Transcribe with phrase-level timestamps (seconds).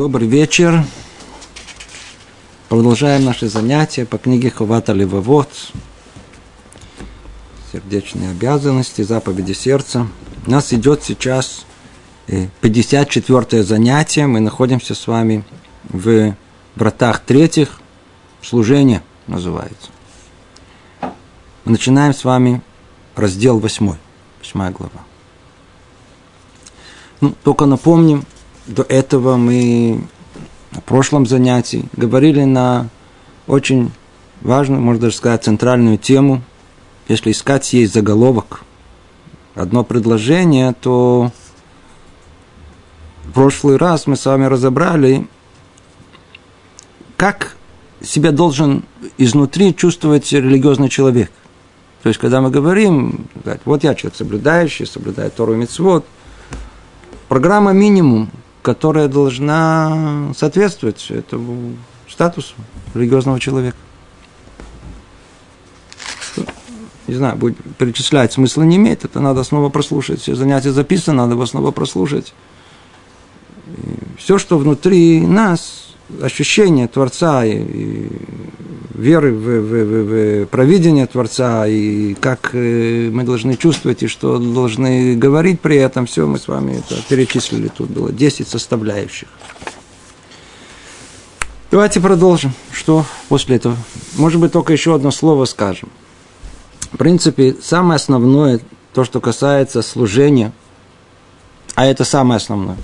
[0.00, 0.82] Добрый вечер.
[2.70, 5.50] Продолжаем наши занятия по книге Хувата Левовод.
[7.70, 10.06] Сердечные обязанности, заповеди сердца.
[10.46, 11.66] У нас идет сейчас
[12.26, 14.26] 54 занятие.
[14.26, 15.44] Мы находимся с вами
[15.90, 16.34] в
[16.76, 17.78] вратах третьих.
[18.40, 19.90] Служение называется.
[21.66, 22.62] Мы начинаем с вами
[23.16, 23.96] раздел 8.
[24.38, 25.04] Восьмая глава.
[27.20, 28.24] Ну, только напомним,
[28.70, 30.04] до этого мы
[30.70, 32.88] на прошлом занятии говорили на
[33.46, 33.90] очень
[34.40, 36.42] важную, можно даже сказать, центральную тему.
[37.08, 38.62] Если искать есть заголовок,
[39.56, 41.32] одно предложение, то
[43.24, 45.26] в прошлый раз мы с вами разобрали,
[47.16, 47.56] как
[48.00, 48.84] себя должен
[49.18, 51.32] изнутри чувствовать религиозный человек.
[52.04, 53.26] То есть, когда мы говорим,
[53.64, 56.06] вот я человек соблюдающий, соблюдает Тору и Митцвот,
[57.28, 58.30] программа минимум,
[58.62, 61.76] которая должна соответствовать этому
[62.08, 62.54] статусу
[62.94, 63.76] религиозного человека.
[67.06, 70.20] Не знаю, будет перечислять, смысла не имеет, это надо снова прослушать.
[70.20, 72.34] Все занятия записаны, надо его снова прослушать.
[73.66, 75.89] И все, что внутри нас,
[76.22, 78.10] ощущение Творца и, и
[78.94, 84.38] веры в, в, в, в провидение Творца, и как э, мы должны чувствовать, и что
[84.38, 89.28] должны говорить при этом, все мы с вами это перечислили, тут было 10 составляющих.
[91.70, 92.52] Давайте продолжим.
[92.72, 93.76] Что после этого?
[94.16, 95.88] Может быть, только еще одно слово скажем.
[96.92, 98.60] В принципе, самое основное,
[98.92, 100.52] то, что касается служения,
[101.76, 102.76] а это самое основное.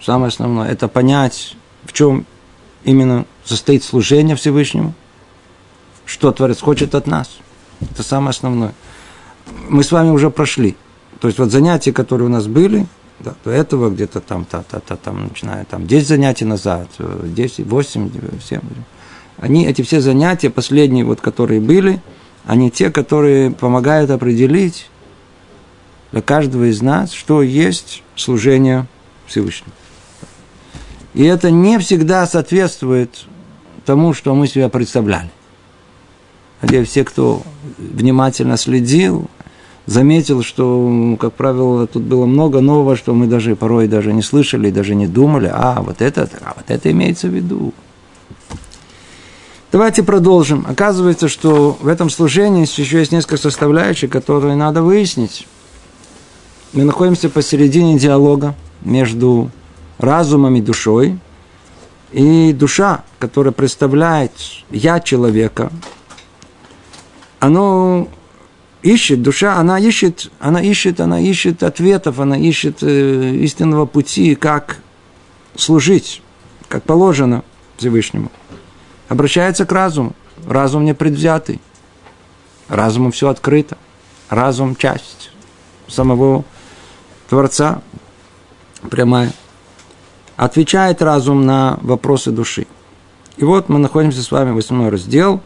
[0.00, 2.26] Самое основное– это понять, в чем
[2.84, 4.94] именно состоит служение Всевышнему,
[6.04, 7.38] что Творец хочет от нас.
[7.80, 8.74] Это самое основное.
[9.68, 10.76] Мы с вами уже прошли.
[11.20, 12.86] То есть вот занятия, которые у нас были,
[13.20, 17.66] да, до этого где-то там, та, та, та, там, начиная там 10 занятий назад, 10,
[17.66, 18.10] 8,
[18.48, 18.60] 7,
[19.38, 22.00] они, эти все занятия, последние вот, которые были,
[22.44, 24.88] они те, которые помогают определить
[26.10, 28.86] для каждого из нас, что есть служение
[29.26, 29.72] Всевышнему.
[31.14, 33.26] И это не всегда соответствует
[33.84, 35.30] тому, что мы себя представляли.
[36.60, 37.42] Хотя все, кто
[37.78, 39.28] внимательно следил,
[39.86, 44.70] заметил, что, как правило, тут было много нового, что мы даже порой даже не слышали,
[44.70, 47.74] даже не думали, а вот это, а вот это имеется в виду.
[49.72, 50.66] Давайте продолжим.
[50.68, 55.48] Оказывается, что в этом служении еще есть несколько составляющих, которые надо выяснить.
[56.74, 59.50] Мы находимся посередине диалога между
[60.02, 61.18] разумом и душой.
[62.12, 64.32] И душа, которая представляет
[64.70, 65.72] я человека,
[67.40, 68.08] оно
[68.82, 74.78] ищет, душа, она ищет, она ищет, она ищет ответов, она ищет э, истинного пути, как
[75.56, 76.22] служить,
[76.68, 77.42] как положено
[77.78, 78.30] Всевышнему.
[79.08, 80.14] Обращается к разуму.
[80.46, 81.60] Разум не предвзятый.
[82.68, 83.78] Разуму все открыто.
[84.28, 85.30] Разум– часть
[85.88, 86.44] самого
[87.28, 87.82] Творца,
[88.90, 89.32] прямая
[90.36, 92.66] отвечает разум на вопросы души.
[93.36, 95.40] И вот мы находимся с вами в восьмой раздел.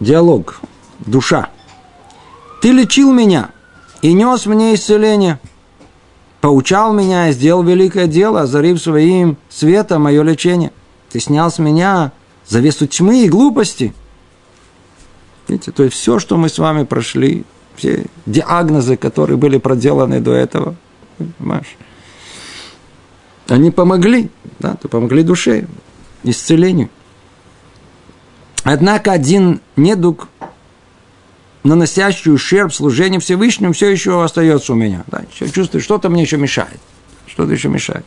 [0.00, 0.60] Диалог.
[1.00, 1.50] Душа.
[2.62, 3.50] Ты лечил меня
[4.02, 5.38] и нес мне исцеление.
[6.40, 10.72] Поучал меня и сделал великое дело, озарив своим светом мое лечение.
[11.10, 12.12] Ты снял с меня
[12.46, 13.94] завесу тьмы и глупости.
[15.48, 17.44] Видите, то есть все, что мы с вами прошли,
[17.76, 20.76] все диагнозы, которые были проделаны до этого,
[21.18, 21.76] понимаешь,
[23.50, 25.66] они помогли, да, то помогли душе,
[26.22, 26.88] исцелению.
[28.62, 30.28] Однако один недуг,
[31.64, 35.04] наносящий ущерб служению Всевышнему, все еще остается у меня.
[35.08, 36.78] Да, чувствую, что-то мне еще мешает.
[37.26, 38.04] Что-то еще мешает.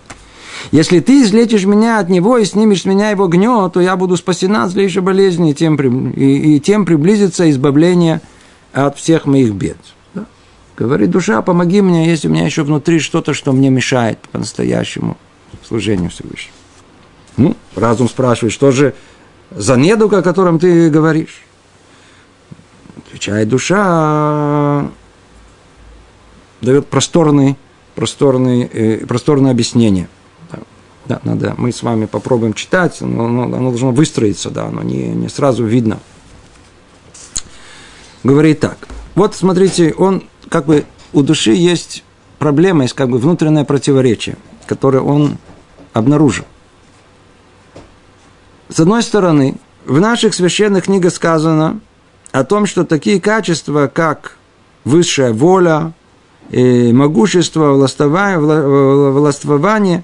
[0.72, 4.16] Если ты излечишь меня от него и снимешь с меня его гнет, то я буду
[4.16, 5.76] спасена от злейшей болезни и тем,
[6.12, 8.22] и, и тем приблизится избавление
[8.72, 9.78] от всех моих бед.
[10.14, 10.26] Да?
[10.78, 15.18] Говорит душа, помоги мне, если у меня еще внутри что-то, что мне мешает по-настоящему
[15.64, 16.56] служению Всевышнему.
[17.38, 18.94] Ну, разум спрашивает, что же
[19.52, 21.42] за недуг, о котором ты говоришь?
[22.98, 24.90] Отвечает душа,
[26.62, 27.58] дает просторный,
[27.96, 30.08] просторный, э, просторное объяснение.
[30.52, 30.60] Да,
[31.06, 35.08] да, надо, мы с вами попробуем читать, но оно, оно должно выстроиться, да, оно не,
[35.10, 36.00] не сразу видно.
[38.24, 38.88] Говорит так.
[39.16, 42.04] Вот, смотрите, он как бы у души есть
[42.40, 45.38] проблема, есть как бы внутреннее противоречие, которое он
[45.94, 46.46] обнаружил.
[48.70, 49.56] С одной стороны,
[49.86, 51.80] в наших священных книгах сказано
[52.32, 54.38] о том, что такие качества, как
[54.84, 55.94] высшая воля,
[56.50, 60.04] и могущество, властвование,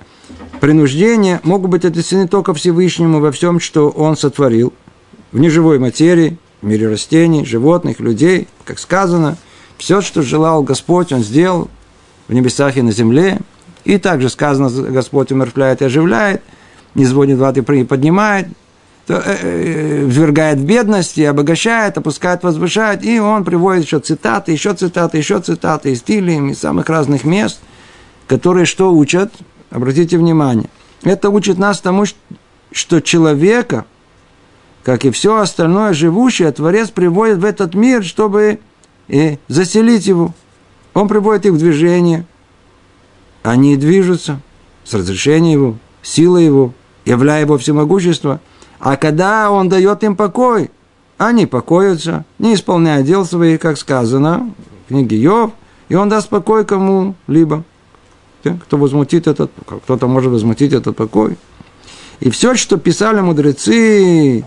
[0.59, 4.73] принуждения могут быть отнесены только Всевышнему во всем, что Он сотворил,
[5.31, 9.37] в неживой материи, в мире растений, животных, людей, как сказано,
[9.77, 11.69] все, что желал Господь, Он сделал
[12.27, 13.39] в небесах и на земле.
[13.89, 16.43] И также сказано, Господь умершляет и оживляет,
[16.93, 18.45] не звонит воды и поднимает,
[19.07, 23.03] э, э, ввергает в бедность и обогащает, опускает, возвышает.
[23.03, 27.61] И он приводит еще цитаты, еще цитаты, еще цитаты из стилей, из самых разных мест,
[28.27, 29.33] которые что учат?
[29.71, 30.69] Обратите внимание.
[31.01, 32.05] Это учит нас тому,
[32.71, 33.85] что человека,
[34.83, 38.59] как и все остальное живущее, Творец приводит в этот мир, чтобы
[39.07, 40.35] и заселить его.
[40.93, 42.27] Он приводит их в движение.
[43.49, 44.41] Они движутся
[44.83, 46.71] с разрешения его, силой его,
[47.03, 48.41] являя его всемогущество.
[48.79, 50.69] А когда он дает им покой,
[51.17, 54.53] они покоятся, не исполняя дел своих, как сказано
[54.85, 55.51] в книге Йов,
[55.87, 57.63] и он даст покой кому-либо.
[58.43, 61.35] Кто возмутит этот, кто-то может возмутить этот покой.
[62.19, 64.45] И все, что писали мудрецы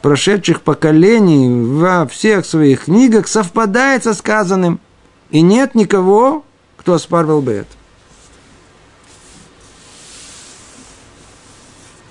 [0.00, 4.78] прошедших поколений во всех своих книгах, совпадает со сказанным.
[5.30, 6.44] И нет никого,
[6.76, 7.83] кто оспаривал бы это.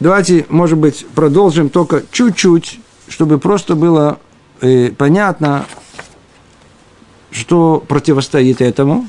[0.04, 4.20] Давайте, может быть, продолжим только чуть-чуть, чтобы просто было
[4.60, 5.66] э, понятно,
[7.32, 9.08] что противостоит этому.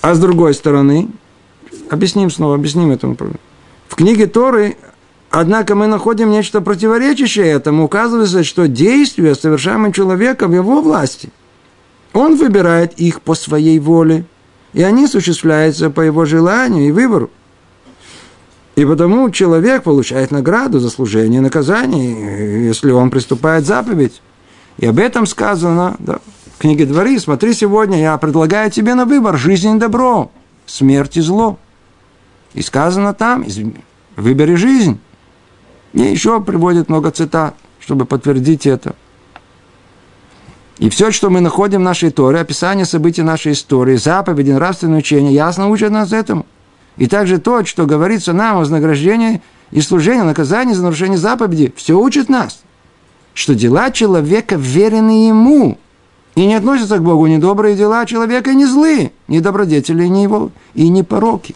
[0.00, 1.08] А с другой стороны,
[1.90, 3.16] объясним снова, объясним этому.
[3.88, 4.76] В книге Торы,
[5.28, 7.86] однако, мы находим нечто противоречащее этому.
[7.86, 11.30] Указывается, что действия, совершаемые человеком, в его власти.
[12.12, 14.24] Он выбирает их по своей воле,
[14.72, 17.32] и они осуществляются по его желанию и выбору.
[18.76, 24.20] И потому человек получает награду за служение наказания, если он приступает заповедь.
[24.78, 26.18] И об этом сказано да,
[26.56, 27.18] в книге Дворы.
[27.20, 30.32] Смотри, сегодня я предлагаю тебе на выбор жизнь и добро,
[30.66, 31.58] смерть и зло.
[32.54, 33.44] И сказано там,
[34.16, 34.98] выбери жизнь.
[35.92, 38.96] И еще приводит много цитат, чтобы подтвердить это.
[40.78, 45.32] И все, что мы находим в нашей Торе, описание событий нашей истории, заповеди, нравственное учение,
[45.32, 46.46] ясно учат нас этому.
[46.96, 51.98] И также то, что говорится нам о вознаграждении и служении, наказании за нарушение заповеди, все
[51.98, 52.62] учит нас,
[53.32, 55.78] что дела человека верены ему.
[56.36, 60.50] И не относятся к Богу ни добрые дела человека, ни злые, ни добродетели, ни его,
[60.74, 61.54] и ни пороки.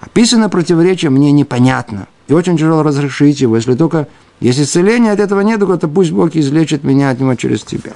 [0.00, 2.06] Описано противоречие мне непонятно.
[2.28, 4.08] И очень тяжело разрешить его, если только,
[4.40, 7.92] если исцеления от этого нет, то пусть Бог излечит меня от него через тебя.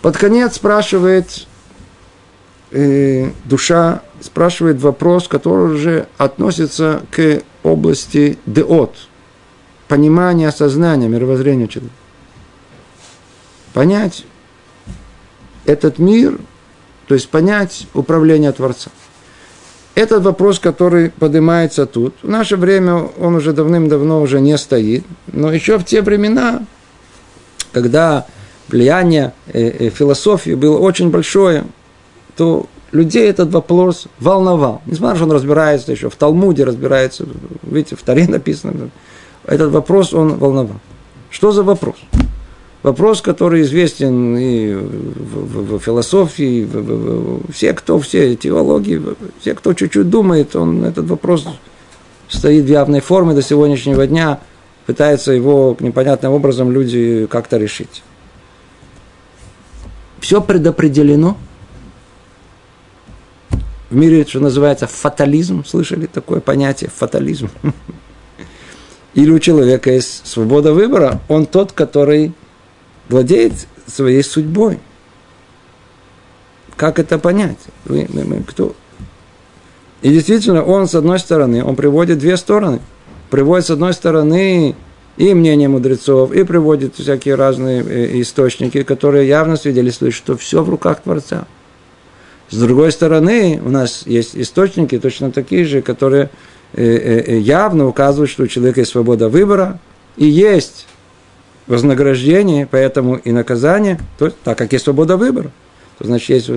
[0.00, 1.46] Под конец спрашивает
[2.70, 8.94] э, душа спрашивает вопрос, который уже относится к области деот,
[9.88, 11.94] понимания, осознания, мировоззрения человека.
[13.72, 14.24] Понять
[15.66, 16.38] этот мир,
[17.08, 18.90] то есть понять управление Творца.
[19.94, 25.50] Этот вопрос, который поднимается тут, в наше время он уже давным-давно уже не стоит, но
[25.50, 26.66] еще в те времена,
[27.72, 28.26] когда
[28.68, 31.64] влияние э, э, философии было очень большое,
[32.36, 34.82] то людей этот вопрос волновал.
[34.86, 37.26] Несмотря, что он разбирается еще, в Талмуде разбирается,
[37.62, 38.90] видите, в Таре написано,
[39.44, 40.76] этот вопрос он волновал.
[41.30, 41.96] Что за вопрос?
[42.82, 49.02] Вопрос, который известен и в, в, в философии, в, в, в, все, кто, все теологии,
[49.40, 51.46] все, кто чуть-чуть думает, он этот вопрос
[52.28, 54.40] стоит в явной форме до сегодняшнего дня,
[54.84, 58.04] пытаются его непонятным образом люди как-то решить.
[60.20, 61.36] Все предопределено–
[63.96, 65.64] в мире, что называется, фатализм.
[65.64, 66.90] Слышали такое понятие?
[66.94, 67.48] Фатализм.
[69.14, 72.34] Или у человека есть свобода выбора, он тот, который
[73.08, 73.54] владеет
[73.86, 74.80] своей судьбой.
[76.76, 77.56] Как это понять?
[78.46, 78.76] Кто?
[80.02, 82.80] И действительно, он, с одной стороны, он приводит две стороны.
[83.30, 84.76] Приводит, с одной стороны,
[85.16, 90.68] и мнение мудрецов, и приводит всякие разные э, источники, которые явно свидетельствуют, что все в
[90.68, 91.46] руках Творца.
[92.48, 96.30] С другой стороны, у нас есть источники точно такие же, которые
[96.74, 99.80] э, э, э, явно указывают, что у человека есть свобода выбора
[100.16, 100.86] и есть
[101.66, 105.50] вознаграждение, поэтому и наказание, то, так как есть свобода выбора,
[105.98, 106.50] то значит есть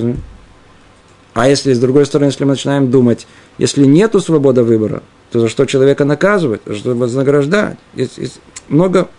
[1.33, 3.25] А если с другой стороны, если мы начинаем думать,
[3.57, 7.77] если нет свободы выбора, то за что человека наказывать, за что вознаграждать?
[7.95, 9.09] Есть, есть много,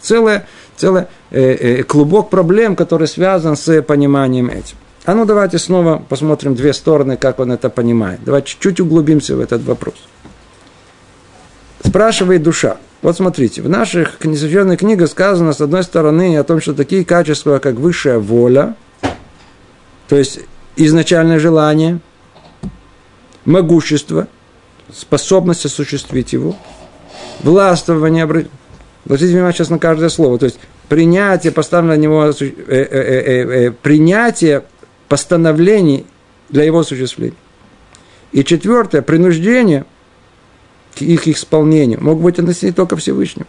[0.00, 0.46] целое,
[0.76, 4.76] целое э, э, клубок проблем, который связан с пониманием этим.
[5.08, 8.20] А ну давайте снова посмотрим две стороны, как он это понимает.
[8.26, 9.94] Давайте чуть-чуть углубимся в этот вопрос.
[11.82, 12.76] Спрашивает душа.
[13.00, 17.58] Вот смотрите, в наших священных книгах сказано, с одной стороны, о том, что такие качества,
[17.58, 18.76] как высшая воля,
[20.10, 20.40] то есть
[20.76, 22.00] изначальное желание,
[23.46, 24.28] могущество,
[24.92, 26.54] способность осуществить его,
[27.40, 28.50] властвование, обратите
[29.06, 30.60] внимание сейчас на каждое слово, то есть
[30.90, 32.34] принятие, поставлено на него, э,
[32.68, 34.64] э, э, принятие
[35.08, 36.06] постановлений
[36.48, 37.36] для его осуществления.
[38.32, 39.84] И четвертое, принуждение
[40.94, 43.46] к их исполнению могут быть относительно только Всевышнему.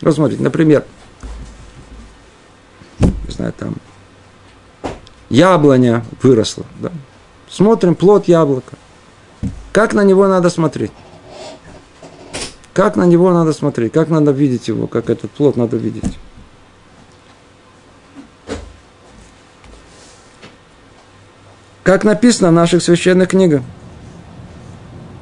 [0.00, 0.84] Вот смотрите, например,
[3.00, 3.76] не знаю, там,
[5.28, 6.92] яблоня выросла, да?
[7.48, 8.76] Смотрим плод яблока.
[9.72, 10.92] Как на него надо смотреть?
[12.74, 13.92] Как на него надо смотреть?
[13.92, 14.86] Как надо видеть его?
[14.86, 16.18] Как этот плод надо видеть?
[21.88, 23.62] Как написано в наших священных книгах.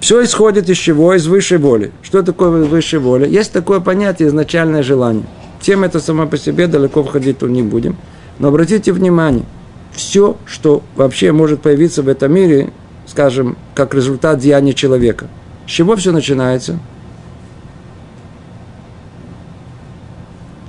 [0.00, 1.14] Все исходит из чего?
[1.14, 1.92] Из высшей воли.
[2.02, 3.24] Что такое высшая воля?
[3.24, 5.26] Есть такое понятие изначальное желание.
[5.60, 7.96] Тем это само по себе далеко входить тут не будем.
[8.40, 9.44] Но обратите внимание,
[9.92, 12.72] все, что вообще может появиться в этом мире,
[13.06, 15.28] скажем, как результат деяния человека.
[15.68, 16.80] С чего все начинается?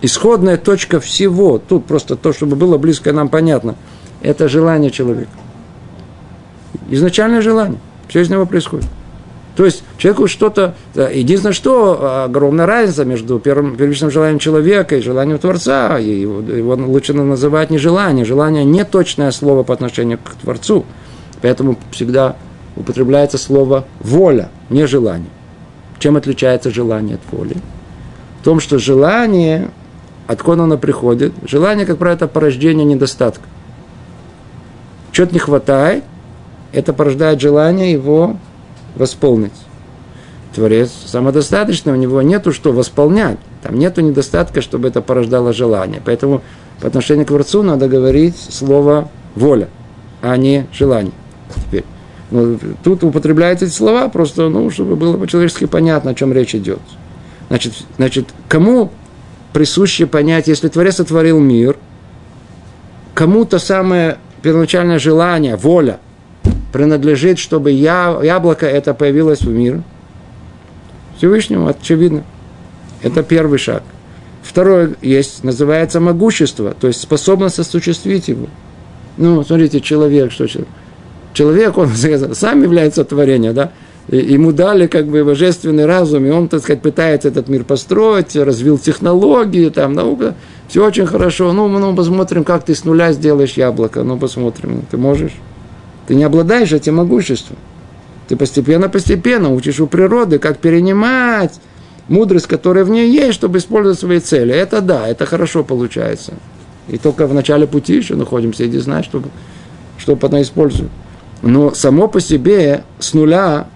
[0.03, 3.73] Исходная точка всего, тут просто то, чтобы было близко нам понятно,
[4.21, 5.31] это желание человека.
[6.89, 7.79] Изначальное желание.
[8.07, 8.87] Все из него происходит.
[9.55, 10.75] То есть человеку что-то...
[10.95, 15.97] Единственное, что огромная разница между первым, первичным желанием человека и желанием Творца.
[15.99, 18.23] И его, его лучше называть не желание.
[18.23, 20.85] Желание не точное слово по отношению к Творцу.
[21.41, 22.35] Поэтому всегда
[22.75, 25.29] употребляется слово воля, не желание.
[25.97, 27.57] Чем отличается желание от воли?
[28.41, 29.71] В том, что желание,
[30.27, 33.43] откуда оно приходит, желание, как правило, это порождение недостатка.
[35.11, 36.03] Чего-то не хватает,
[36.73, 38.37] это порождает желание его
[38.95, 39.53] восполнить.
[40.53, 43.37] Творец самодостаточный, у него нету что восполнять.
[43.61, 46.01] Там нету недостатка, чтобы это порождало желание.
[46.03, 46.41] Поэтому
[46.81, 49.69] по отношению к Творцу надо говорить слово воля,
[50.21, 51.13] а не желание.
[51.55, 51.83] Теперь.
[52.31, 56.81] Ну, тут употребляются эти слова, просто, ну, чтобы было по-человечески понятно, о чем речь идет.
[57.49, 58.91] Значит, значит, кому
[59.53, 61.77] присуще понять, если Творец сотворил мир,
[63.13, 65.99] кому то самое первоначальное желание, воля–
[66.77, 69.81] принадлежит, чтобы я, яблоко это появилось в мир.
[71.17, 72.23] Всевышнему, очевидно.
[73.01, 73.81] Это первый шаг.
[74.43, 78.45] Второе есть, называется могущество, то есть способность осуществить его.
[79.17, 80.69] Ну, смотрите, человек, что человек?
[81.33, 81.89] Человек, он
[82.35, 83.71] сам является творением, да?
[84.09, 88.77] Ему дали как бы божественный разум, и он, так сказать, пытается этот мир построить, развил
[88.77, 90.35] технологии, там, наука,
[90.67, 91.51] все очень хорошо.
[91.53, 95.33] Ну, ну, посмотрим, как ты с нуля сделаешь яблоко, ну, посмотрим, ты можешь?
[96.07, 97.57] Ты не обладаешь этим могуществом.
[98.27, 101.59] Ты постепенно-постепенно учишь у природы, как перенимать
[102.07, 104.53] мудрость, которая в ней есть, чтобы использовать свои цели.
[104.53, 106.33] Это да, это хорошо получается.
[106.87, 109.21] И только в начале пути еще находимся, иди знать, что,
[109.97, 110.89] что потом используем.
[111.41, 113.67] Но само по себе с нуля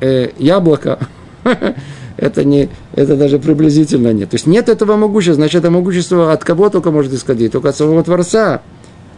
[0.00, 0.98] э, яблоко,
[2.16, 4.30] это, не, это даже приблизительно нет.
[4.30, 7.52] То есть нет этого могущества, значит, это могущество от кого только может исходить?
[7.52, 8.62] Только от самого Творца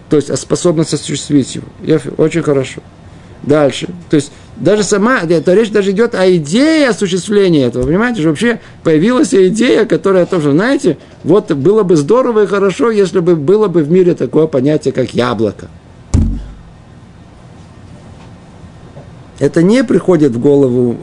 [0.09, 1.67] то есть способность осуществить его.
[2.17, 2.81] Очень хорошо.
[3.43, 3.89] Дальше.
[4.11, 7.85] То есть даже сама, эта речь даже идет о идее осуществления этого.
[7.85, 13.21] Понимаете, что вообще появилась идея, которая тоже, знаете, вот было бы здорово и хорошо, если
[13.21, 15.69] бы было бы в мире такое понятие, как яблоко.
[19.39, 20.97] Это не приходит в голову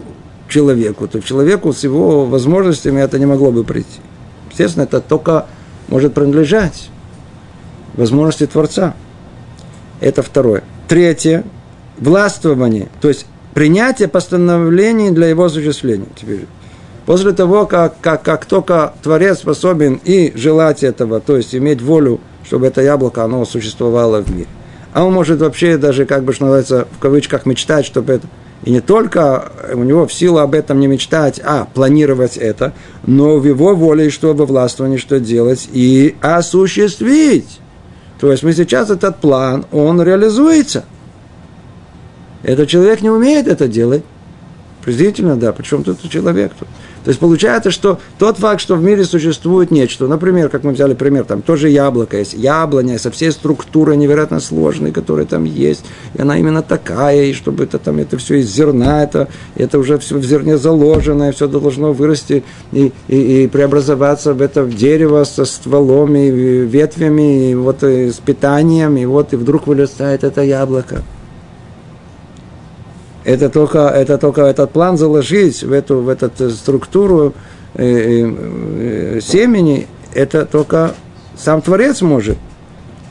[0.49, 1.07] человеку.
[1.07, 3.99] То человеку с его возможностями это не могло бы прийти.
[4.49, 5.45] Естественно, это только
[5.87, 6.89] может принадлежать
[7.93, 8.93] возможности Творца.
[9.99, 10.63] Это второе.
[10.87, 11.43] Третье.
[11.97, 12.87] Властвование.
[13.01, 16.07] То есть принятие постановлений для его осуществления.
[16.15, 16.45] Теперь,
[17.05, 22.19] после того, как, как, как только Творец способен и желать этого, то есть иметь волю,
[22.43, 24.47] чтобы это яблоко, оно существовало в мире.
[24.93, 28.27] А он может вообще даже, как бы, что называется, в кавычках мечтать, чтобы это...
[28.63, 32.73] И не только у него в силу об этом не мечтать, а планировать это,
[33.05, 37.59] но в его воле, чтобы властвование, что делать, и осуществить.
[38.23, 40.85] То есть мы сейчас этот план, он реализуется.
[42.41, 44.05] Этот человек не умеет это делать.
[44.81, 46.53] Признательно, да, причем тут человек.
[46.57, 46.69] Тут.
[47.03, 50.93] То есть получается, что тот факт, что в мире существует нечто, например, как мы взяли
[50.93, 55.83] пример, там тоже яблоко есть, яблоня со всей структурой невероятно сложной, которая там есть,
[56.13, 59.97] и она именно такая, и чтобы это там, это все из зерна, это, это уже
[59.97, 64.73] все в зерне заложено, и все должно вырасти и, и, и преобразоваться в это в
[64.73, 70.23] дерево со стволом и ветвями, и вот и с питанием, и вот и вдруг вылезает
[70.23, 71.03] это яблоко
[73.23, 77.33] это только, это только этот план заложить в эту, в эту структуру
[77.75, 80.93] э, э, семени, это только
[81.37, 82.37] сам Творец может.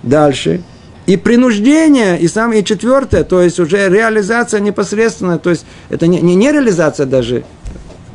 [0.02, 0.62] Дальше.
[1.06, 6.36] И принуждение, и самое четвертое, то есть уже реализация непосредственная, то есть это не, не,
[6.36, 7.42] не реализация даже,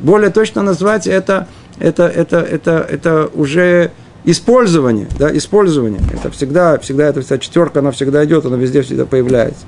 [0.00, 3.90] более точно назвать это, это, это, это, это уже
[4.24, 6.00] использование, да, использование.
[6.14, 9.64] Это всегда, всегда эта вся четверка, она всегда идет, она везде всегда появляется.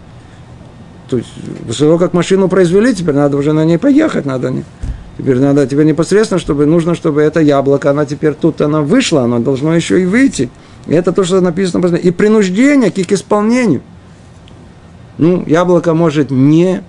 [1.10, 1.28] То есть,
[1.66, 4.64] после того, как машину произвели, теперь надо уже на ней поехать, надо не,
[5.18, 9.38] Теперь надо теперь непосредственно, чтобы нужно, чтобы это яблоко, она теперь тут она вышла, оно
[9.38, 10.48] должно еще и выйти.
[10.86, 11.96] И это то, что написано.
[11.96, 13.82] И принуждение к их исполнению.
[15.18, 16.82] Ну, яблоко может не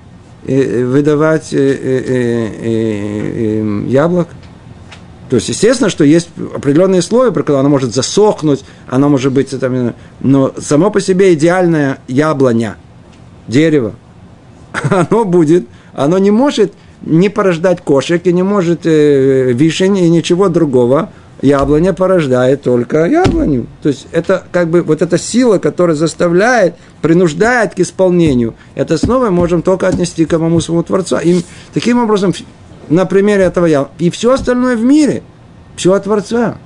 [0.45, 4.29] э, выдавать э, э, яблок.
[5.29, 9.49] То есть, естественно, что есть определенные слои, про которые оно может засохнуть, оно может быть,
[9.59, 12.77] там, но само по себе идеальное яблоня,
[13.49, 13.93] дерево,
[14.89, 20.49] оно будет, оно не может не порождать кошек и не может э, вишень и ничего
[20.49, 21.09] другого.
[21.41, 23.65] Яблоня порождает только яблоню.
[23.81, 28.53] То есть это как бы вот эта сила, которая заставляет, принуждает к исполнению.
[28.75, 31.17] Это снова можем только отнести к самому своему Творцу.
[31.23, 31.41] И
[31.73, 32.33] таким образом,
[32.89, 33.89] на примере этого я.
[33.97, 35.23] И все остальное в мире,
[35.75, 36.59] все от Творца.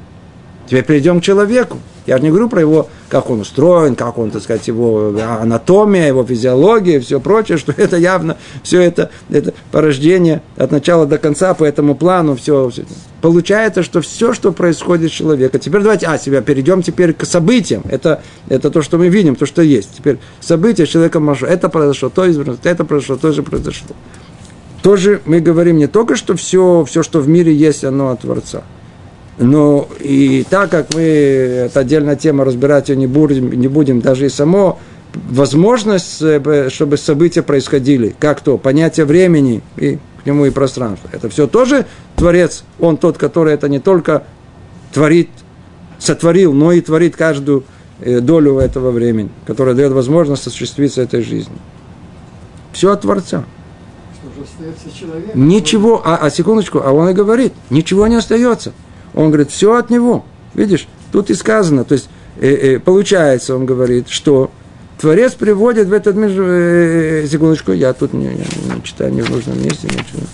[0.68, 1.78] Теперь перейдем к человеку.
[2.06, 6.08] Я же не говорю про его, как он устроен, как он, так сказать, его анатомия,
[6.08, 11.54] его физиология, все прочее, что это явно, все это, это порождение от начала до конца
[11.54, 12.84] по этому плану, все, все.
[13.22, 15.60] Получается, что все, что происходит с человеком.
[15.60, 17.82] Теперь давайте, а, себя перейдем теперь к событиям.
[17.90, 19.98] Это, это то, что мы видим, то, что есть.
[19.98, 23.96] Теперь события с человеком Это произошло, то изменилось, это произошло, то же произошло.
[24.84, 28.62] Тоже мы говорим не только, что все, все, что в мире есть, оно от Творца–
[29.38, 34.28] но и так как мы, это отдельная тема, разбирать ее не будем, не будем даже
[34.28, 34.80] и само,
[35.14, 41.10] возможность, э, чтобы события происходили, как то, понятие времени и к нему и пространства.
[41.12, 44.24] Это все тоже Творец, он тот, который это не только
[44.94, 45.30] творит,
[46.00, 47.64] сотворил, но и творит каждую
[48.00, 51.56] э, долю этого времени, которая дает возможность осуществиться этой жизни.
[52.72, 53.44] Все от Творца.
[55.34, 58.74] Ничего, а, а секундочку, а он и говорит, ничего не остается.
[59.16, 60.26] Он говорит, все от него.
[60.54, 61.86] Видишь, тут и сказано.
[61.86, 64.52] То есть, э, э, получается, он говорит, что
[65.00, 66.30] Творец приводит в этот мир...
[66.32, 69.88] Э, э секундочку, я тут не, не, не читаю не в нужном месте.
[69.88, 70.28] Ничего.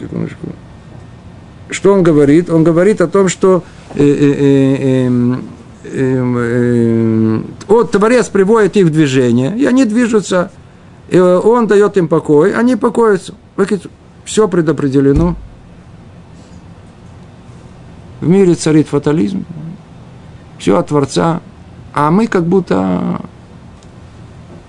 [0.00, 0.46] Секундочку.
[1.70, 2.48] Что он говорит?
[2.48, 3.64] Он говорит о том, что
[3.94, 4.34] э, э,
[4.80, 5.36] э,
[5.84, 10.50] э, э, Творец приводит их в движение, и они движутся,
[11.08, 13.34] и он дает им покой, они покоятся.
[14.24, 15.36] Все предопределено.
[18.20, 19.44] В мире царит фатализм,
[20.58, 21.40] все от Творца,
[21.94, 23.20] а мы как будто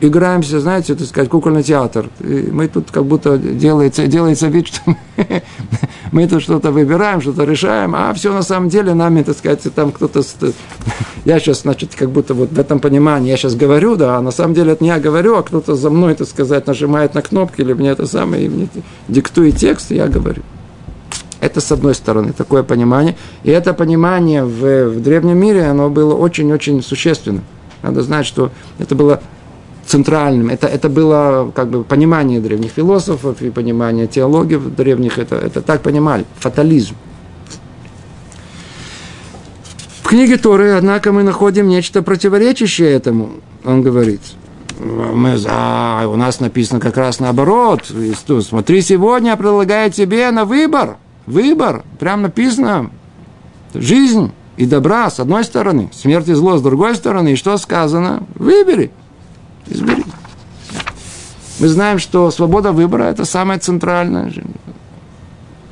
[0.02, 2.10] играемся, знаете, так сказать, кукольный театр.
[2.20, 4.96] И мы тут как будто делается, делается вид, что
[6.12, 9.92] мы, тут что-то выбираем, что-то решаем, а все на самом деле нами, так сказать, там
[9.92, 10.22] кто-то...
[11.26, 14.32] Я сейчас, значит, как будто вот в этом понимании, я сейчас говорю, да, а на
[14.32, 17.62] самом деле это не я говорю, а кто-то за мной, так сказать, нажимает на кнопки,
[17.62, 18.70] или мне это самое, и мне
[19.08, 20.44] диктует текст, и я говорю.
[21.42, 23.16] Это с одной стороны, такое понимание.
[23.44, 27.44] И это понимание в, в древнем мире, оно было очень-очень существенным.
[27.82, 29.22] Надо знать, что это было
[29.86, 30.50] центральным.
[30.50, 35.18] Это, это было как бы понимание древних философов и понимание теологии древних.
[35.18, 36.26] Это, это так понимали.
[36.40, 36.96] Фатализм.
[40.04, 43.32] В книге Торы, однако, мы находим нечто противоречащее этому.
[43.64, 44.22] Он говорит,
[44.80, 47.86] мы, а, у нас написано как раз наоборот.
[48.42, 50.98] Смотри, сегодня предлагаю тебе на выбор–
[51.30, 52.90] Выбор, прям написано,
[53.76, 57.34] жизнь и добра с одной стороны, смерть и зло с другой стороны.
[57.34, 58.24] И что сказано?
[58.34, 58.90] Выбери,
[59.68, 60.04] избери.
[61.60, 64.34] Мы знаем, что свобода выбора– это самая центральная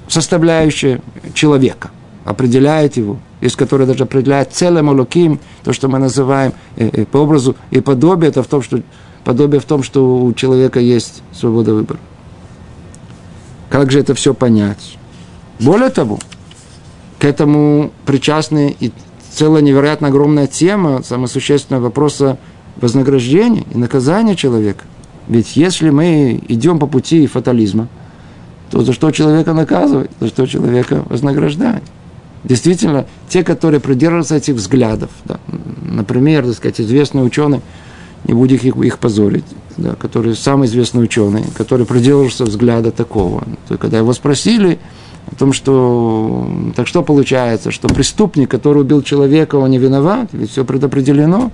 [0.08, 1.02] составляющая
[1.34, 1.90] человека,
[2.24, 7.18] определяет его, из которой даже определяет целым Алуким, то, что мы называем э, э, по
[7.18, 8.80] образу и подобие, это в том, что
[9.24, 12.00] подобие в том, что у человека есть свобода выбора.
[13.72, 15.00] Как же это все понять?
[15.60, 16.20] Более того,
[17.20, 18.92] к этому причастны и
[19.32, 22.38] целая невероятно огромная тема, самая существенная вопроса
[22.78, 24.86] вознаграждения и наказания человека.
[25.28, 27.88] Ведь если мы идем по пути фатализма,
[28.70, 31.84] то за что человека наказывать, за что человека вознаграждать?
[32.44, 35.40] Действительно, те, которые придерживаются этих взглядов, да,
[35.82, 37.62] например, так сказать, известный ученый,
[38.26, 43.44] не будем их, их позорить, да, который самый известный ученый, который придерживался взгляда такого.
[43.68, 44.80] То, когда его спросили,
[45.32, 50.52] о том, что так что получается, что преступник, который убил человека, он не виноват, ведь
[50.52, 51.52] все предопределено.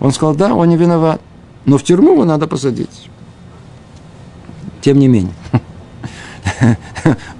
[0.00, 1.20] Он сказал, да, он не виноват,
[1.64, 3.08] но в тюрьму его надо посадить.
[4.82, 5.32] Тем не менее.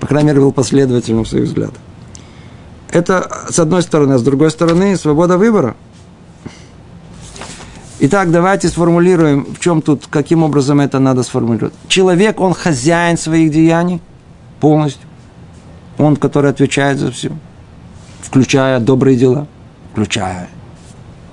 [0.00, 1.80] По крайней мере, был последовательным в своих взглядах.
[2.90, 5.76] Это с одной стороны, а с другой стороны свобода выбора.
[7.98, 11.74] Итак, давайте сформулируем, в чем тут, каким образом это надо сформулировать.
[11.88, 14.00] Человек, он хозяин своих деяний
[14.60, 15.06] полностью.
[15.98, 17.32] Он, который отвечает за все,
[18.20, 19.46] включая добрые дела,
[19.92, 20.48] включая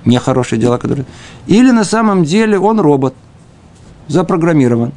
[0.04, 1.06] нехорошие дела, которые...
[1.46, 3.14] Или на самом деле он робот,
[4.08, 4.92] запрограммирован.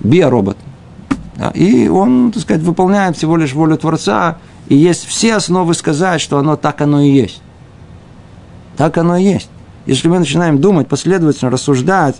[0.00, 0.56] Биоробот.
[1.36, 6.20] Да, и он, так сказать, выполняет всего лишь волю Творца, и есть все основы сказать,
[6.20, 7.42] что оно так оно и есть.
[8.76, 9.50] Так оно и есть.
[9.86, 12.16] Если мы начинаем думать, последовательно рассуждать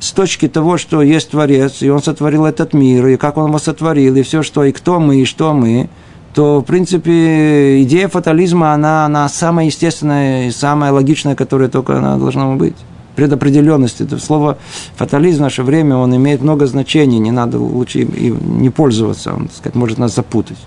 [0.00, 3.58] с точки того, что есть Творец, и Он сотворил этот мир, и как Он его
[3.58, 5.88] сотворил, и все, что, и кто мы, и что мы,
[6.34, 12.16] то, в принципе, идея фатализма, она, она самая естественная и самая логичная, которая только она
[12.16, 12.76] должна быть.
[13.16, 14.00] Предопределенность.
[14.00, 14.56] Это слово
[14.96, 19.48] фатализм в наше время, он имеет много значений, не надо лучше им не пользоваться, он,
[19.48, 20.58] так сказать, может нас запутать.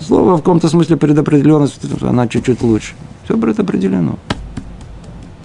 [0.00, 2.94] Слово в каком-то смысле предопределенность, она чуть-чуть лучше.
[3.24, 4.18] Все предопределено.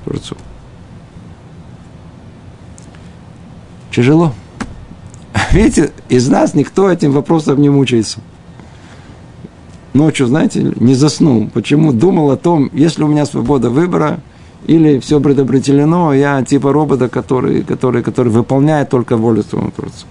[0.04, 0.36] Творцу.
[3.92, 4.34] Тяжело.
[5.52, 8.20] Видите, из нас никто этим вопросом не мучается.
[9.94, 11.50] Ночью, знаете, не заснул.
[11.54, 11.92] Почему?
[11.92, 14.22] Думал о том, есть ли у меня свобода выбора,
[14.68, 20.06] или все предопределено, я типа робота, который, который, который выполняет только волю своего Творца.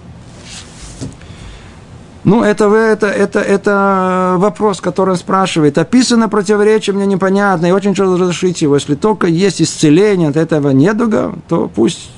[2.23, 5.79] Ну, это, это, это, это вопрос, который спрашивает.
[5.79, 8.75] Описано противоречие мне непонятно, и очень трудно разрешить его.
[8.75, 12.11] Если только есть исцеление от этого недуга, то пусть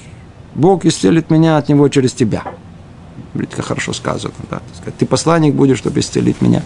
[0.55, 2.43] Бог исцелит меня от него через тебя.
[3.51, 4.33] Как хорошо сказано.
[4.51, 4.61] Да?
[4.97, 6.61] Ты посланник будешь, чтобы исцелить меня.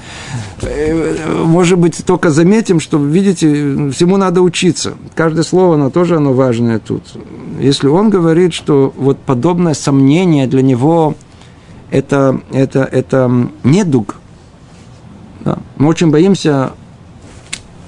[0.62, 4.96] Э, может быть, только заметим, что, видите, всему надо учиться.
[5.16, 7.04] Каждое слово, оно тоже оно важное тут.
[7.60, 11.16] Если он говорит, что вот подобное сомнение для него–
[11.92, 14.16] это, это, это недуг.
[15.42, 15.60] Да.
[15.78, 16.74] Мы очень боимся,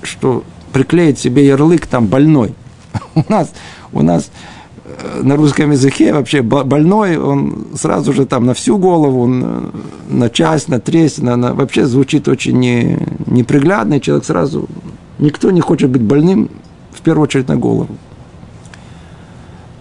[0.03, 2.53] что приклеить себе ярлык там больной.
[3.15, 3.51] У нас,
[3.91, 4.29] у нас
[5.21, 10.79] на русском языке вообще больной, он сразу же там на всю голову, на часть, на
[10.79, 14.67] треть, на, на, вообще звучит очень не, неприглядно, человек сразу,
[15.19, 16.49] никто не хочет быть больным,
[16.91, 17.95] в первую очередь на голову.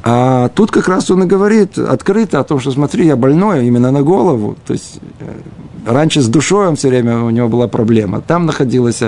[0.04, 3.90] А тут как раз он и говорит открыто о том, что смотри, я больной именно
[3.90, 4.56] на голову.
[4.66, 5.40] То есть э,
[5.86, 8.20] раньше с душой он все время у него была проблема.
[8.20, 9.02] Там находилась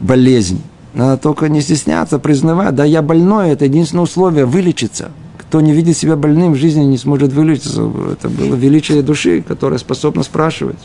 [0.00, 0.60] болезнь.
[0.94, 5.10] Надо только не стесняться, признавать, да, я больной, это единственное условие вылечиться.
[5.38, 7.90] Кто не видит себя больным в жизни, не сможет вылечиться.
[8.12, 10.78] Это было величие души, которая способна спрашивать.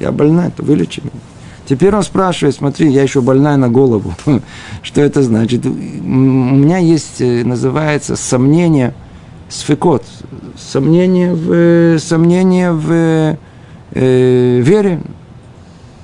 [0.00, 1.12] Я больна, то вылечи меня.
[1.66, 4.14] Теперь он спрашивает, смотри, я еще больная на голову.
[4.82, 5.66] Что это значит?
[5.66, 8.94] У меня есть, э, называется, сомнение,
[9.50, 10.04] сфикот,
[10.56, 13.36] сомнение в, сомнение в
[13.92, 15.02] э, вере.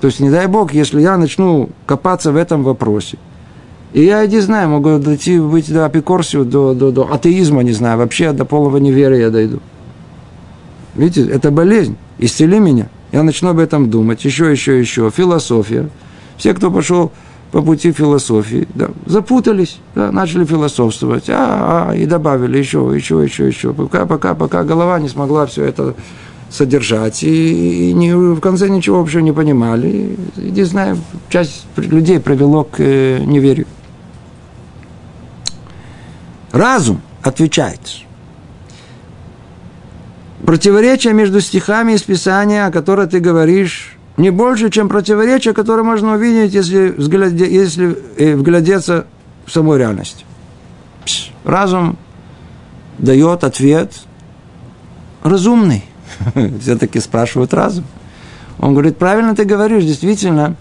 [0.00, 3.16] То есть, не дай Бог, если я начну копаться в этом вопросе,
[3.94, 7.96] и я не знаю, могу дойти, быть до апикорсию, до, до, до атеизма, не знаю,
[7.96, 9.60] вообще до полного неверия я дойду.
[10.94, 11.96] Видите, это болезнь.
[12.18, 15.88] Исцели меня я начну об этом думать, еще, еще, еще, философия.
[16.36, 17.12] Все, кто пошел
[17.52, 23.46] по пути философии, да, запутались, да, начали философствовать, а, а, и добавили еще, еще, еще,
[23.46, 25.94] еще, пока, пока, пока голова не смогла все это
[26.50, 30.16] содержать, и, и не, в конце ничего вообще не понимали.
[30.36, 33.66] И, не знаю, часть людей привело к э, неверию.
[36.54, 37.80] Разум отвечает–
[40.44, 46.14] противоречие между стихами из Писания, о которых ты говоришь, не больше, чем противоречие, которое можно
[46.14, 49.06] увидеть, если, взгляде, если э, вглядеться
[49.46, 50.24] в саму реальность.
[51.04, 51.96] Пс, разум
[52.98, 53.92] дает ответ
[55.22, 55.84] разумный.
[56.60, 57.84] Все-таки спрашивают разум.
[58.60, 60.54] Он говорит, правильно ты говоришь, действительно,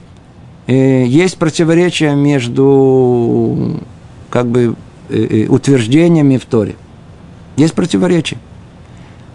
[0.66, 3.80] э, есть противоречие между
[4.32, 4.76] как бы
[5.10, 6.76] утверждениями в Торе.
[7.56, 8.40] Есть противоречие.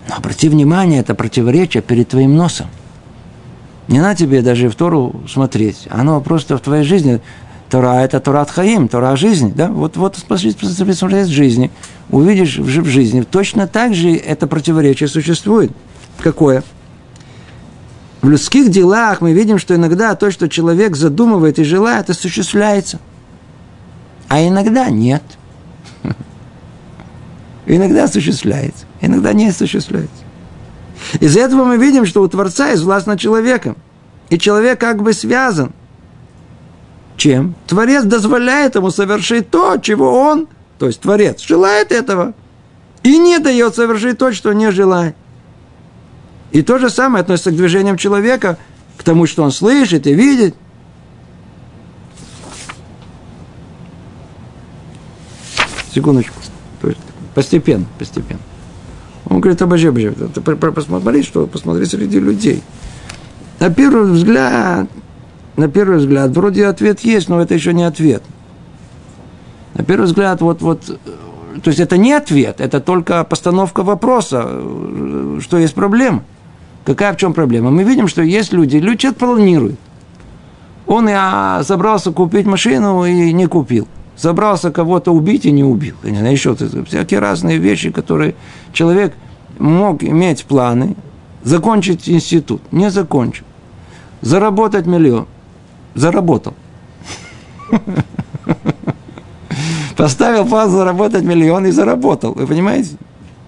[0.08, 2.66] Но обрати внимание, это противоречие перед твоим носом.
[3.88, 5.86] Не надо тебе даже в Тору смотреть.
[5.90, 7.20] Оно просто в твоей жизни.
[7.70, 9.52] Тора– это Тора от Хаим, Тора жизни.
[9.54, 9.68] Да?
[9.68, 11.70] Вот, вот посмотреть жизни,
[12.10, 13.22] увидишь в жизни.
[13.22, 15.72] Точно так же это противоречие существует.
[16.18, 16.64] Какое?
[18.20, 22.98] В людских делах мы видим, что иногда то, что человек задумывает и желает, осуществляется.
[24.28, 25.22] А иногда нет.
[27.68, 30.24] Иногда осуществляется иногда не осуществляется.
[31.20, 33.76] Из этого мы видим, что у Творца есть власть над человеком.
[34.30, 35.72] И человек как бы связан.
[37.16, 37.54] Чем?
[37.66, 42.34] Творец дозволяет ему совершить то, чего он, то есть Творец, желает этого.
[43.02, 45.14] И не дает совершить то, что не желает.
[46.50, 48.58] И то же самое относится к движениям человека,
[48.96, 50.54] к тому, что он слышит и видит.
[55.94, 56.37] секундочку.
[57.38, 58.40] Постепенно, постепенно.
[59.26, 60.10] Он говорит, обожди, обожди,
[60.74, 62.64] посмотри, что, посмотри среди людей.
[63.60, 64.88] На первый взгляд,
[65.56, 68.24] на первый взгляд, вроде ответ есть, но это еще не ответ.
[69.74, 74.60] На первый взгляд, вот, вот, то есть это не ответ, это только постановка вопроса,
[75.38, 76.24] что есть проблема.
[76.84, 77.70] Какая в чем проблема?
[77.70, 79.78] Мы видим, что есть люди, люди что-то планируют.
[80.88, 83.86] Он я собрался купить машину и не купил.
[84.18, 85.94] Собрался кого-то убить и не убил.
[86.02, 88.34] Еще всякие разные вещи, которые
[88.72, 89.14] человек
[89.60, 90.96] мог иметь планы,
[91.44, 93.44] закончить институт, не закончил.
[94.20, 95.28] Заработать миллион.
[95.94, 96.54] Заработал.
[99.96, 102.32] Поставил план заработать миллион и заработал.
[102.32, 102.96] Вы понимаете?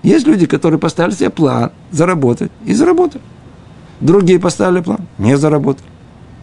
[0.05, 3.23] Есть люди, которые поставили себе план заработать и заработали.
[4.01, 5.89] Другие поставили план, не заработали.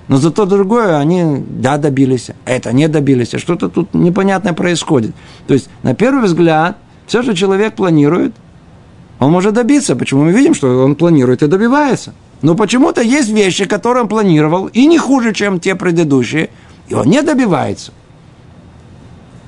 [0.07, 5.13] Но зато другое, они, да, добились, это не добились, а что-то тут непонятное происходит.
[5.47, 8.33] То есть, на первый взгляд, все, что человек планирует,
[9.19, 9.95] он может добиться.
[9.95, 12.13] Почему мы видим, что он планирует и добивается?
[12.41, 16.51] Но почему-то есть вещи, которые он планировал, и не хуже, чем те предыдущие,
[16.87, 17.91] и он не добивается.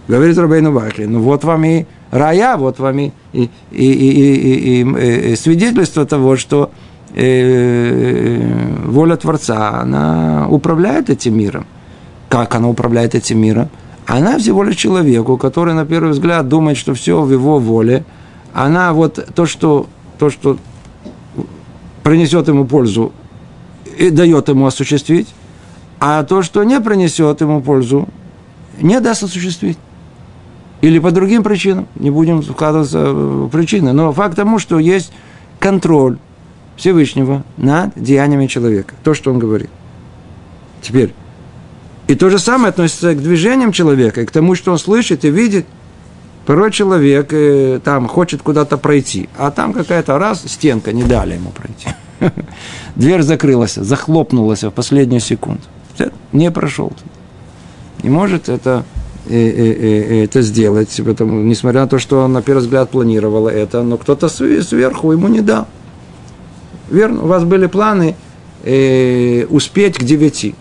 [0.08, 5.32] Говорит Рабейну Бахли, ну вот вам и рая, вот вам и, и, и, и, и,
[5.32, 6.72] и свидетельство того, что
[7.16, 11.66] э, воля Творца, она управляет этим миром.
[12.30, 13.70] Как она управляет этим миром?
[14.06, 18.06] Она всего лишь человеку, который на первый взгляд думает, что все в его воле.
[18.54, 20.58] Она вот то, что, то, что
[22.04, 23.12] принесет ему пользу
[23.98, 25.28] и дает ему осуществить,
[26.00, 28.08] а то, что не принесет ему пользу,
[28.82, 29.78] не даст осуществить.
[30.82, 33.92] Или по другим причинам, не будем вкладываться в причины.
[33.92, 35.12] Но факт тому, что есть
[35.60, 36.18] контроль
[36.80, 38.96] Всевышнего над деяниями человека.
[39.04, 39.70] То, что он говорит.
[40.82, 41.14] Теперь.
[42.08, 45.30] И то же самое относится к движениям человека, и к тому, что он слышит и
[45.30, 45.66] видит.
[46.46, 51.52] Порой человек э, там хочет куда-то пройти, а там какая-то раз стенка не дали ему
[51.52, 51.90] пройти.
[52.96, 55.62] Дверь закрылась, захлопнулась в последнюю секунду.
[56.32, 56.94] Не прошел.
[58.02, 58.86] Не может это,
[59.28, 63.48] э, э, э, это сделать, потому, несмотря на то, что он на первый взгляд планировал
[63.48, 65.68] это, но кто-то сверху ему не дал.
[66.90, 68.16] Верно, у вас были планы
[68.64, 70.56] э, успеть к девяти.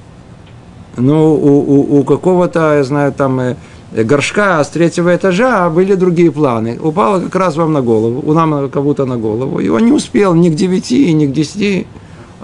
[0.96, 3.56] Но у, у, у какого-то, я знаю, там э,
[3.92, 6.78] горшка с третьего этажа были другие планы.
[6.80, 9.60] Упало как раз вам на голову, у нам кого-то на голову.
[9.60, 11.86] И он не успел ни к девяти, ни к десяти,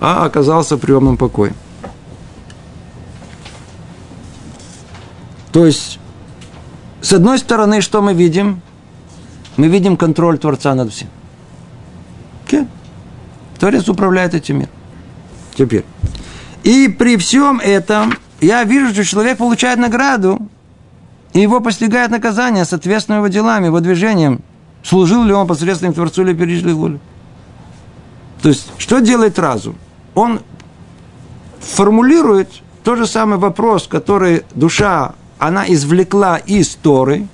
[0.00, 1.52] а оказался в приемном покое.
[5.52, 6.00] То есть,
[7.00, 8.60] с одной стороны, что мы видим?
[9.56, 11.08] Мы видим контроль Творца над всем.
[13.58, 14.72] Творец управляет этим миром.
[15.56, 15.84] Теперь.
[16.64, 20.48] И при всем этом я вижу, что человек получает награду,
[21.32, 24.40] и его постигает наказание, соответственно его делам, его движением.
[24.82, 27.00] Служил ли он посредством Творцу или пережили волю.
[28.42, 29.76] То есть, что делает разум?
[30.14, 30.40] Он
[31.60, 32.50] формулирует
[32.82, 37.26] тот же самый вопрос, который душа, она извлекла из Торы,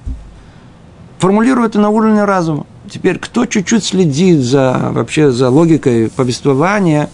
[1.19, 2.67] формулирует на уровне разума.
[2.91, 7.09] Теперь, кто чуть-чуть следит за, вообще за логикой повествования,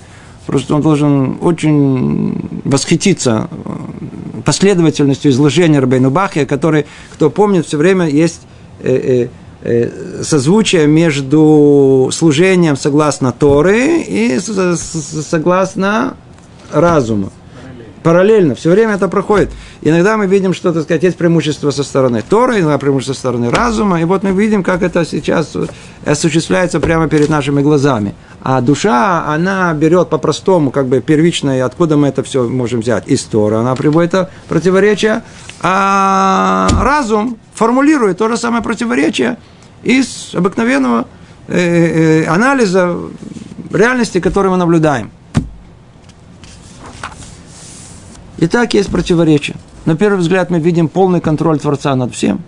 [0.46, 8.08] просто он должен очень восхититься э, последовательностью изложения Рабейну Бахия, который, кто помнит, все время
[8.08, 8.40] есть
[8.80, 9.28] э,
[9.62, 16.16] э, созвучие между служением согласно Торы и согласно
[16.72, 17.32] разуму
[18.06, 19.50] параллельно, все время это проходит.
[19.82, 23.50] Иногда мы видим, что, так сказать, есть преимущество со стороны Тора, иногда преимущество со стороны
[23.50, 25.56] разума, и вот мы видим, как это сейчас
[26.04, 28.14] осуществляется прямо перед нашими глазами.
[28.44, 33.08] А душа, она берет по-простому, как бы первичное, откуда мы это все можем взять?
[33.08, 33.58] Из Тора.
[33.58, 35.24] Она приводит это противоречие,
[35.62, 39.36] а разум формулирует то же самое противоречие
[39.82, 41.08] из обыкновенного
[41.48, 42.96] э, э, анализа
[43.72, 45.10] реальности, которую мы наблюдаем.
[48.38, 49.56] Итак, есть противоречие.
[49.86, 52.40] На первый взгляд мы видим полный контроль Творца над всем.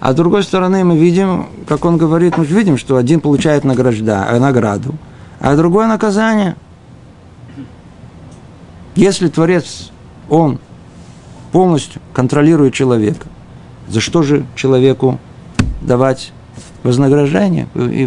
[0.00, 4.26] А с другой стороны мы видим, как он говорит, мы видим, что один получает награжда,
[4.30, 4.96] э, награду,
[5.38, 6.56] а другое наказание.
[8.96, 9.92] Если Творец,
[10.28, 10.58] он
[11.52, 13.28] полностью контролирует человека,
[13.88, 15.20] за что же человеку
[15.80, 16.32] давать
[16.82, 18.04] вознаграждение и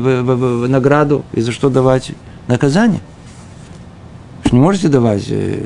[0.67, 2.11] награду, и за что давать
[2.47, 2.99] наказание?
[4.43, 5.65] Вы не можете давать э,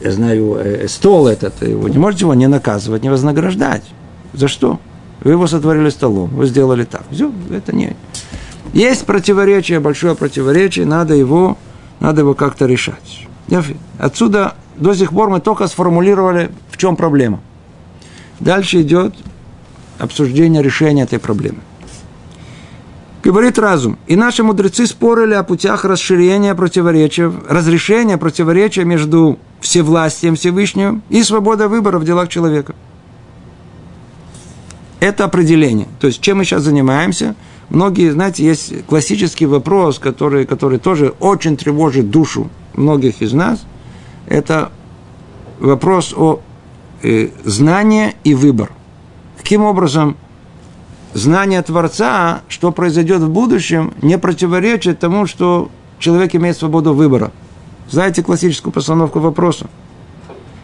[0.00, 3.82] я знаю, э, стол этот, вы не можете его не наказывать, не вознаграждать.
[4.32, 4.78] За что?
[5.20, 7.02] Вы его сотворили столом, вы сделали так.
[7.10, 7.96] Все, это не...
[8.72, 11.56] Есть противоречие, большое противоречие, надо его,
[12.00, 13.26] надо его как-то решать.
[13.98, 17.40] Отсюда до сих пор мы только сформулировали, в чем проблема.
[18.38, 19.14] Дальше идет
[19.98, 21.58] обсуждение решения этой проблемы.
[23.28, 23.98] Говорит разум.
[24.06, 31.68] И наши мудрецы спорили о путях расширения противоречия, разрешения противоречия между всевластием Всевышнего и свободой
[31.68, 32.74] выбора в делах человека.
[35.00, 35.88] Это определение.
[36.00, 37.34] То есть, чем мы сейчас занимаемся?
[37.68, 43.62] Многие, знаете, есть классический вопрос, который, который тоже очень тревожит душу многих из нас.
[44.24, 44.72] Это
[45.60, 46.40] вопрос о
[47.02, 48.72] э, знании и выбор.
[49.36, 50.16] Каким образом
[51.18, 57.32] знание Творца, что произойдет в будущем, не противоречит тому, что человек имеет свободу выбора.
[57.90, 59.66] Знаете классическую постановку вопроса?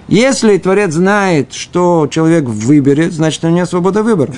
[0.08, 4.34] Если Творец знает, что человек выберет, значит, у него свобода выбора.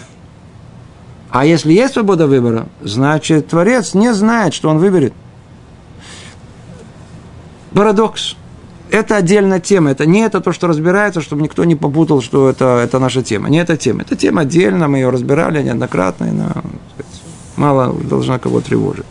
[1.30, 5.12] А если есть свобода выбора, значит, Творец не знает, что он выберет.
[7.74, 8.36] Парадокс.
[8.90, 9.90] Это отдельная тема.
[9.90, 13.48] Это не это то, что разбирается, чтобы никто не попутал, что это, это наша тема.
[13.48, 14.02] Не эта тема.
[14.02, 16.52] Это тема отдельно, мы ее разбирали неоднократно, и она
[17.56, 19.04] мало должна кого тревожить.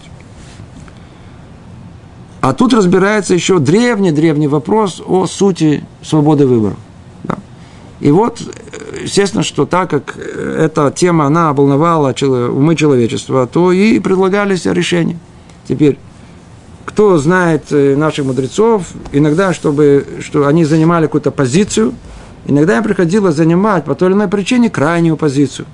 [2.41, 6.75] А тут разбирается еще древний-древний вопрос о сути свободы выбора.
[7.23, 7.37] Да.
[7.99, 8.39] И вот,
[9.01, 15.17] естественно, что так как эта тема, она волновала умы человечества, то и предлагались решения.
[15.67, 15.97] Теперь,
[16.85, 21.93] кто знает э, наших мудрецов, иногда, чтобы, что они занимали какую-то позицию,
[22.45, 25.65] иногда им приходилось занимать по той или иной причине крайнюю позицию.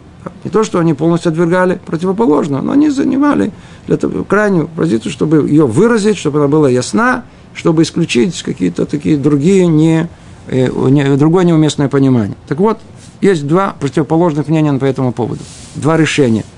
[0.43, 3.51] Не то, что они полностью отвергали противоположную, но они занимали
[3.87, 9.17] для того, крайнюю позицию, чтобы ее выразить, чтобы она была ясна, чтобы исключить какие-то такие
[9.17, 10.07] другие не,
[10.47, 12.37] э, не, другое неуместное понимание.
[12.47, 12.79] Так вот,
[13.19, 15.41] есть два противоположных мнения по этому поводу.
[15.75, 16.45] Два решения–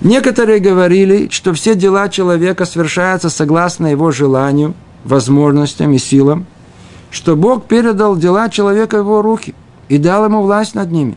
[0.00, 6.46] Некоторые говорили, что все дела человека совершаются согласно его желанию, возможностям и силам,
[7.10, 9.54] что Бог передал дела человека в его руки
[9.88, 11.16] и дал ему власть над ними.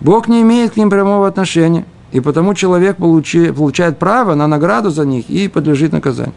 [0.00, 4.90] Бог не имеет к ним прямого отношения, и потому человек получи, получает право на награду
[4.90, 6.34] за них и подлежит наказанию.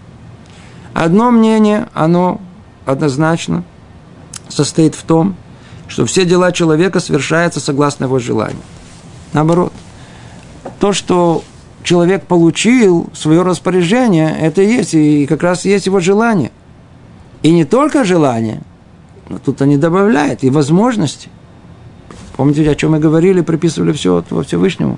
[0.93, 2.39] Одно мнение, оно
[2.85, 3.63] однозначно
[4.49, 5.35] состоит в том,
[5.88, 8.62] что все дела человека совершаются согласно его желанию.
[9.33, 9.73] Наоборот–
[10.79, 11.43] то, что
[11.83, 16.51] человек получил свое распоряжение, это есть, и как раз есть его желание.
[17.43, 18.61] И не только желание,
[19.29, 21.29] но тут они добавляют и возможности.
[22.35, 24.97] Помните, о чем мы говорили, приписывали все во Всевышнему.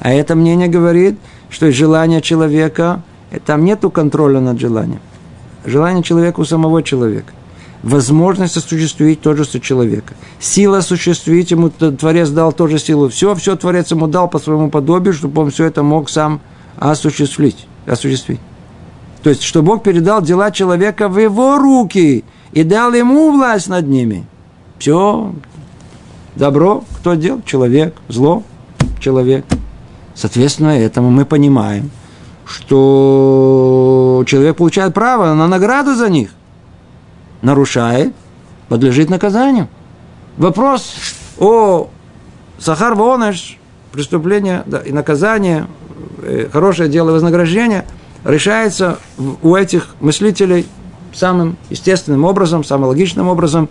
[0.00, 1.18] А это мнение говорит,
[1.48, 3.02] что желание человека,
[3.46, 5.00] там нету контроля над желанием.
[5.64, 7.32] Желание человека у самого человека
[7.82, 10.14] возможность осуществить тоже что человека.
[10.38, 13.08] Сила осуществить ему Творец дал тоже силу.
[13.08, 16.40] Все, все Творец ему дал по своему подобию, чтобы он все это мог сам
[16.78, 17.66] осуществить.
[17.86, 18.40] осуществить.
[19.22, 23.88] То есть, что Бог передал дела человека в его руки и дал ему власть над
[23.88, 24.24] ними.
[24.78, 25.32] Все.
[26.34, 27.42] Добро кто делал?
[27.44, 27.94] Человек.
[28.08, 28.42] Зло?
[29.00, 29.44] Человек.
[30.14, 31.90] Соответственно, этому мы понимаем,
[32.44, 36.30] что человек получает право на награду за них
[37.42, 38.14] нарушает,
[38.68, 39.68] подлежит наказанию.
[40.36, 40.94] Вопрос
[41.38, 41.90] о
[42.58, 43.58] Сахар Вонеш,
[43.92, 45.66] преступление да, и наказание,
[46.22, 47.84] э, хорошее дело и вознаграждение
[48.24, 48.98] решается
[49.42, 50.66] у этих мыслителей
[51.12, 53.68] самым естественным образом, самым логичным образом.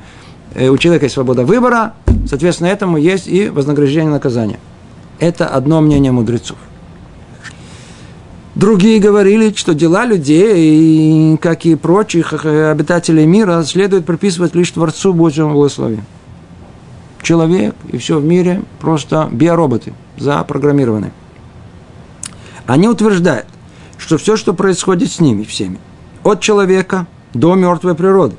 [0.53, 1.93] Э, у человека есть свобода выбора,
[2.27, 4.59] соответственно, этому есть и вознаграждение наказания.
[5.19, 6.57] Это одно мнение мудрецов.
[8.53, 15.53] Другие говорили, что дела людей, как и прочих обитателей мира, следует приписывать лишь Творцу Божьему
[15.53, 16.05] благословению.
[17.21, 21.11] Человек и все в мире просто биороботы, запрограммированы.
[22.65, 23.47] Они утверждают,
[23.97, 25.79] что все, что происходит с ними всеми,
[26.23, 28.35] от человека до мертвой природы,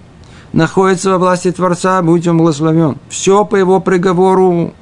[0.53, 2.99] находится во власти Творца, будь он благословен.
[3.09, 4.75] Все по его приговору,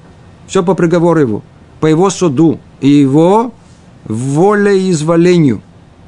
[0.48, 1.42] все по приговору его,
[1.78, 3.52] по его суду и его
[4.10, 5.62] волеизволению.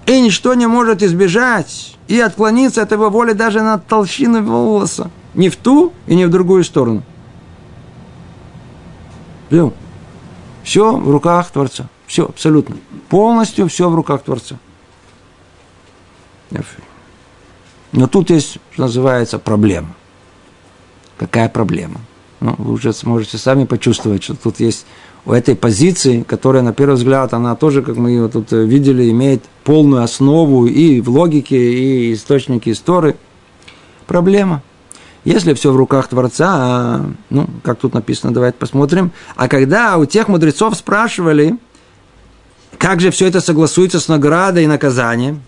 [0.07, 5.11] И ничто не может избежать и отклониться от его воли даже на толщину волоса.
[5.35, 7.03] Ни в ту и ни в другую сторону.
[9.49, 9.73] Все.
[10.65, 11.89] Все в руках Творца.
[12.07, 12.77] Все, абсолютно.
[13.09, 14.57] Полностью все в руках Творца.
[17.93, 19.95] Но тут есть, что называется, проблема.
[21.19, 22.01] Какая проблема?
[22.41, 24.87] Ну, вы уже сможете сами почувствовать, что тут есть
[25.25, 29.11] у этой позиции, которая, на первый взгляд, она тоже, как мы ее тут э, видели,
[29.11, 33.15] имеет полную основу и в логике, и источники истории.
[34.07, 34.63] Проблема.
[35.25, 39.13] Если все в руках Творца, а, ну, как тут написано, давайте посмотрим.
[39.37, 41.57] А когда у тех мудрецов спрашивали,
[42.79, 45.43] как же все это согласуется с наградой и наказанием,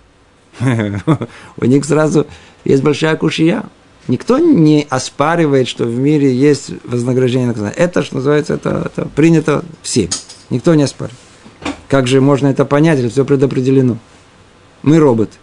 [0.60, 2.28] у них сразу
[2.64, 3.64] есть большая кушия.
[4.06, 7.76] Никто не оспаривает, что в мире есть вознаграждение и наказание.
[7.76, 10.10] Это, что называется, это, это принято всем.
[10.50, 11.18] Никто не оспаривает.
[11.88, 13.98] Как же можно это понять, если все предопределено?
[14.82, 15.36] Мы роботы.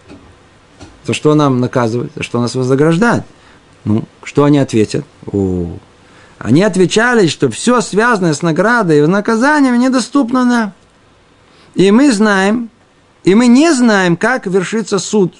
[1.05, 2.11] За что нам наказывают?
[2.15, 3.25] За что нас вознаграждают?
[3.83, 5.05] Ну, что они ответят?
[5.31, 5.71] О,
[6.37, 10.73] они отвечали, что все связанное с наградой и наказанием недоступно нам.
[11.73, 12.69] И мы знаем,
[13.23, 15.35] и мы не знаем, как вершится суд.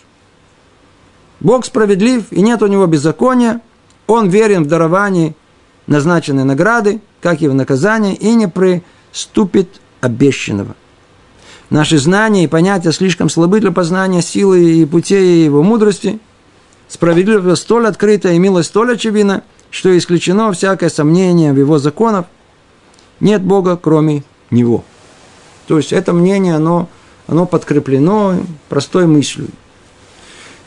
[1.41, 3.61] Бог справедлив, и нет у него беззакония.
[4.07, 5.35] Он верен в даровании
[5.87, 10.75] назначенной награды, как и в наказании, и не приступит обещанного.
[11.69, 16.19] Наши знания и понятия слишком слабы для познания силы и путей его мудрости.
[16.87, 22.25] Справедливость столь открыта и милость столь очевидна, что исключено всякое сомнение в его законах.
[23.19, 24.83] Нет Бога, кроме него.
[25.67, 26.89] То есть это мнение, оно,
[27.27, 28.35] оно подкреплено
[28.67, 29.47] простой мыслью.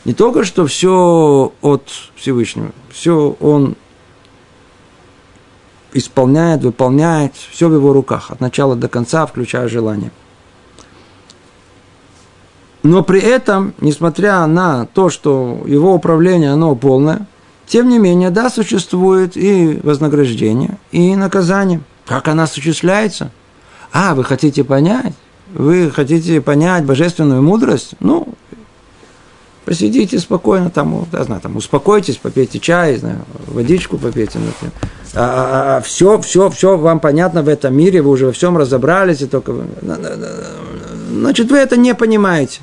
[0.05, 3.75] Не только, что все от Всевышнего, все он
[5.93, 10.11] исполняет, выполняет, все в его руках, от начала до конца, включая желание.
[12.83, 17.25] Но при этом, несмотря на то, что его управление, оно полное,
[17.65, 21.81] тем не менее, да, существует и вознаграждение, и наказание.
[22.05, 23.31] Как она осуществляется?
[23.91, 25.13] А, вы хотите понять?
[25.51, 27.95] Вы хотите понять божественную мудрость?
[28.01, 28.27] Ну,
[29.65, 34.73] посидите спокойно, там, я знаю, там, успокойтесь, попейте чай, знаю, водичку попейте, например.
[35.15, 38.57] А, а, а все, все, все вам понятно в этом мире, вы уже во всем
[38.57, 39.53] разобрались, и только
[41.11, 42.61] значит, вы это не понимаете.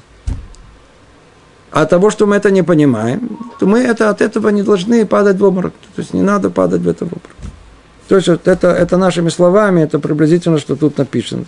[1.73, 5.07] А от того, что мы это не понимаем, то мы это, от этого не должны
[5.07, 5.73] падать в обморок.
[5.97, 7.37] То есть не надо падать в это в обморок.
[8.09, 11.45] То есть вот это, это нашими словами, это приблизительно, что тут написано.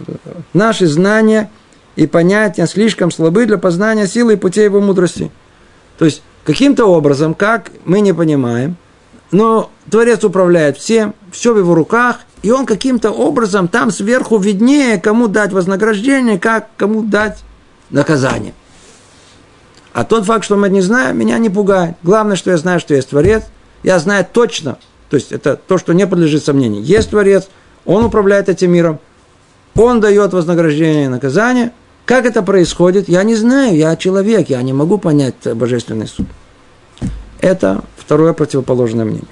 [0.54, 1.50] Наши знания
[1.94, 5.30] и понятия слишком слабы для познания силы и путей его мудрости.
[5.98, 8.76] То есть каким-то образом, как мы не понимаем,
[9.30, 15.00] но Творец управляет всем, все в его руках, и он каким-то образом там сверху виднее,
[15.00, 17.42] кому дать вознаграждение, как кому дать
[17.90, 18.54] наказание.
[19.92, 21.94] А тот факт, что мы не знаем, меня не пугает.
[22.02, 23.44] Главное, что я знаю, что есть Творец.
[23.82, 24.78] Я знаю точно,
[25.08, 26.82] то есть это то, что не подлежит сомнению.
[26.82, 27.48] Есть Творец,
[27.84, 28.98] Он управляет этим миром,
[29.74, 31.72] Он дает вознаграждение и наказание.
[32.04, 36.26] Как это происходит, я не знаю, я человек, я не могу понять божественный суд.
[37.40, 39.28] Это второе противоположное мнение.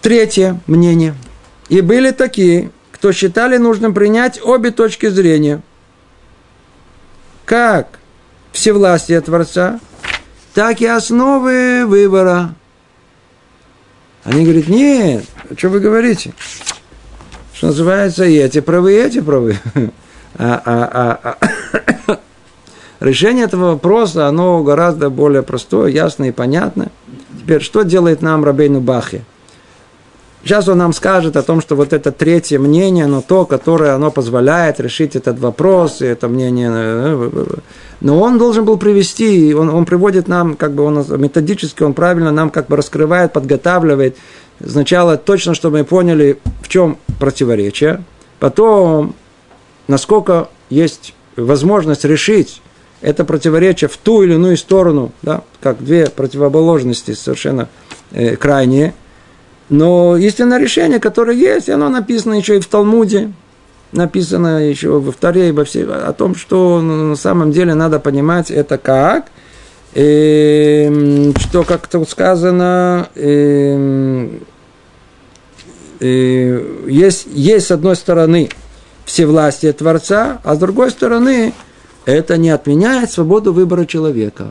[0.00, 1.14] Третье мнение.
[1.68, 5.62] И были такие, кто считали нужным принять обе точки зрения.
[7.44, 7.98] Как
[8.52, 9.80] всевластие Творца,
[10.54, 12.54] так и основы выбора–
[14.26, 15.24] они говорят, нет,
[15.56, 16.34] что вы говорите?
[17.54, 19.56] Что называется, и эти правы, и эти правы.
[20.38, 21.36] А, а,
[22.08, 22.18] а.
[23.00, 26.90] Решение этого вопроса, оно гораздо более простое, ясное и понятное.
[27.38, 29.24] Теперь, что делает нам Рабейну Бахи?
[30.46, 34.12] Сейчас он нам скажет о том, что вот это третье мнение, но то, которое оно
[34.12, 36.70] позволяет решить этот вопрос, и это мнение...
[36.72, 37.58] Э, э, э,
[38.00, 42.30] но он должен был привести, он, он приводит нам, как бы он методически, он правильно
[42.30, 44.16] нам как бы раскрывает, подготавливает.
[44.64, 48.04] Сначала точно, чтобы мы поняли, в чем противоречие.
[48.38, 49.16] Потом,
[49.88, 52.62] насколько есть возможность решить
[53.00, 57.68] это противоречие в ту или иную сторону, да, как две противоположности совершенно
[58.12, 58.94] э, крайние–
[59.68, 63.32] но истинное решение, которое есть, оно написано еще и в Талмуде,
[63.92, 68.78] написано еще во вторе, во все, о том, что на самом деле надо понимать это
[68.78, 69.26] как,
[69.94, 74.40] и, эм, что как тут сказано, и, эм,
[75.98, 78.50] и, есть, есть с одной стороны
[79.06, 81.54] всевластие Творца, а с другой стороны
[82.04, 84.48] это не отменяет свободу выбора человека.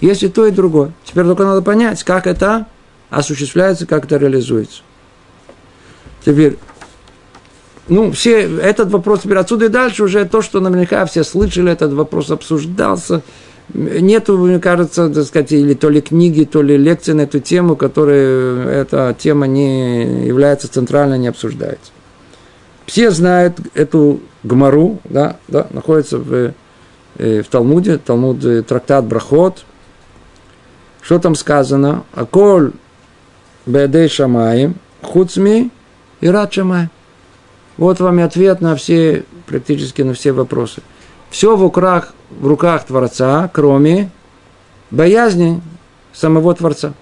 [0.00, 0.92] Есть и то, и другое.
[1.04, 2.66] Теперь только надо понять, как это
[3.08, 4.82] осуществляется, как это реализуется.
[6.24, 6.58] Теперь,
[7.88, 11.92] ну, все, этот вопрос теперь отсюда и дальше уже то, что наверняка все слышали, этот
[11.92, 13.22] вопрос обсуждался.
[13.72, 17.76] Нету, мне кажется, так сказать, или то ли книги, то ли лекции на эту тему,
[17.76, 21.92] которая эта тема не является центральной, не обсуждается.
[22.88, 26.54] Все знают эту гмару, да, да, находится в,
[27.18, 29.66] э, в Талмуде, Талмуд, э, трактат Брахот.
[31.02, 32.04] Что там сказано?
[32.14, 32.72] Аколь
[33.66, 35.70] Бедей Шамаем, Хуцми
[36.22, 36.88] и Рад Шамаем.
[37.76, 40.80] Вот вам и ответ на все, практически на все вопросы.
[41.28, 44.10] Все в руках, в руках Творца, кроме
[44.90, 45.60] боязни
[46.14, 46.94] самого Творца.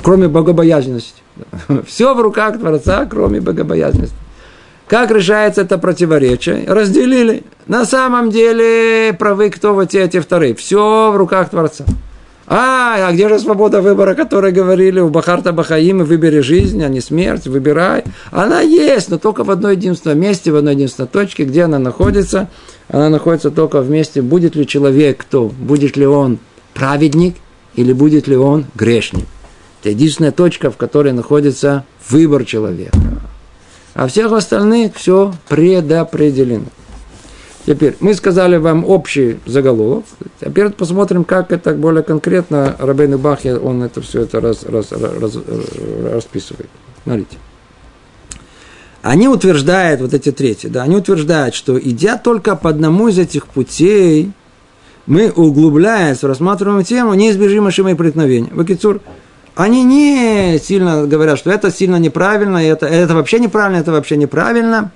[0.00, 1.22] Кроме богобоязненности.
[1.88, 4.14] Все в руках Творца, кроме богобоязненности.
[4.88, 6.64] Как решается это противоречие?
[6.66, 7.44] Разделили.
[7.66, 10.54] На самом деле правы кто вот те, эти вторые.
[10.54, 11.84] Все в руках Творца.
[12.46, 17.00] А, а где же свобода выбора, которой говорили у Бахарта Бахаима, выбери жизнь, а не
[17.00, 18.04] смерть, выбирай.
[18.30, 22.48] Она есть, но только в одной единственном месте, в одной единственной точке, где она находится.
[22.88, 26.38] Она находится только в месте, будет ли человек кто, будет ли он
[26.72, 27.36] праведник
[27.74, 29.26] или будет ли он грешник.
[29.82, 32.96] Это единственная точка, в которой находится выбор человека.
[33.98, 36.66] А всех остальных все предопределено.
[37.66, 40.04] Теперь, мы сказали вам общий заголовок.
[40.38, 45.36] Теперь посмотрим, как это более конкретно Рабейн Бахе, он это все это раз, раз, раз,
[46.12, 46.70] расписывает.
[47.02, 47.38] Смотрите.
[49.02, 53.48] Они утверждают, вот эти третьи, да, они утверждают, что идя только по одному из этих
[53.48, 54.30] путей,
[55.06, 58.50] мы, углубляясь в рассматриваемую тему, неизбежимо шимы преткновения.
[58.52, 59.00] Вакицур,
[59.58, 64.92] они не сильно говорят, что это сильно неправильно, это, это вообще неправильно, это вообще неправильно.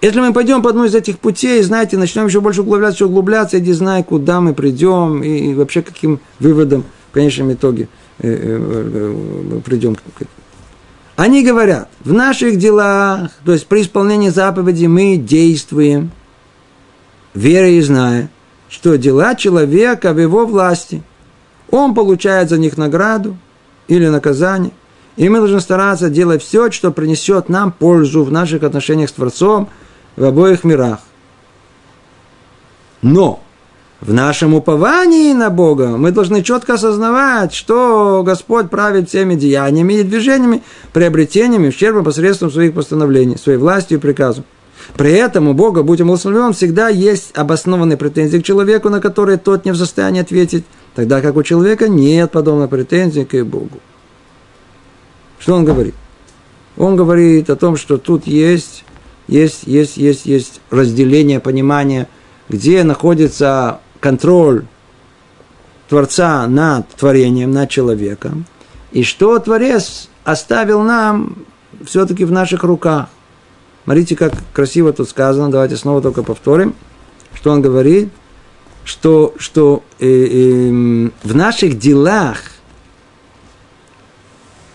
[0.00, 3.64] Если мы пойдем по одной из этих путей, знаете, начнем еще больше углубляться, углубляться, я
[3.64, 7.88] не знаю, куда мы придем и вообще каким выводом в конечном итоге
[8.20, 9.96] э, э, э, придем.
[11.16, 16.12] Они говорят, в наших делах, то есть при исполнении заповеди мы действуем,
[17.34, 18.30] веря и зная,
[18.68, 21.02] что дела человека в его власти.
[21.72, 23.36] Он получает за них награду
[23.88, 24.70] или наказание.
[25.16, 29.68] И мы должны стараться делать все, что принесет нам пользу в наших отношениях с Творцом–
[30.16, 31.00] в обоих мирах.
[33.00, 33.42] Но
[34.00, 40.02] в нашем уповании на Бога мы должны четко осознавать, что Господь правит всеми деяниями и
[40.02, 40.62] движениями,
[40.92, 44.44] приобретениями, ущерба посредством своих постановлений, своей властью и приказом.
[44.96, 49.64] При этом у Бога, будь благословен, всегда есть обоснованные претензии к человеку, на которые тот
[49.64, 50.64] не в состоянии ответить,
[50.94, 53.80] тогда как у человека нет подобной претензии к Богу.
[55.38, 55.94] Что он говорит?
[56.76, 58.84] Он говорит о том, что тут есть
[59.28, 62.08] есть, есть, есть, есть разделение, понимание,
[62.48, 64.66] где находится контроль
[65.88, 68.46] Творца над творением, над человеком,
[68.90, 71.36] и что Творец оставил нам
[71.84, 73.08] все-таки в наших руках.
[73.84, 76.74] Смотрите, как красиво тут сказано, давайте снова только повторим,
[77.34, 78.10] что он говорит,
[78.84, 82.38] что, что э, э, в наших делах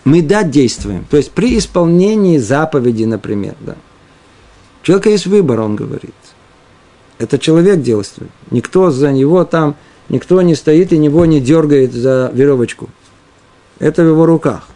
[0.04, 1.06] мы да действуем.
[1.10, 3.76] То есть при исполнении заповеди, например, да,
[4.82, 6.14] человека есть выбор, он говорит.
[7.18, 8.30] Это человек действует.
[8.50, 9.76] Никто за него там,
[10.08, 12.88] никто не стоит и него не дергает за веревочку.
[13.78, 14.68] Это в его руках.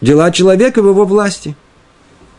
[0.00, 1.56] Дела человека в его власти.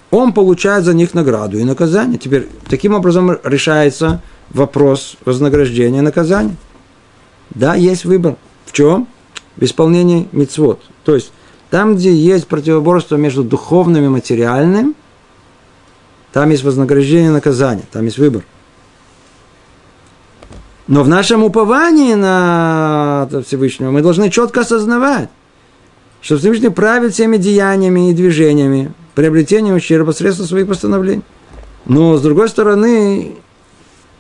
[0.10, 2.18] Он получает за них награду и наказание.
[2.18, 6.56] Теперь таким образом решается вопрос вознаграждения и наказания.
[7.52, 8.36] Да, есть выбор.
[8.66, 9.08] В чем?
[9.56, 10.82] В исполнении мицвод.
[11.04, 11.32] То есть
[11.70, 14.96] там, где есть противоборство между духовным и материальным,
[16.34, 18.44] там есть вознаграждение и наказание, там есть выбор.
[20.88, 25.30] Но в нашем уповании на Всевышнего мы должны четко осознавать,
[26.22, 31.24] что Всевышний правит всеми деяниями и движениями, приобретением ущерба посредством своих постановлений.
[31.86, 33.34] Но, с другой стороны,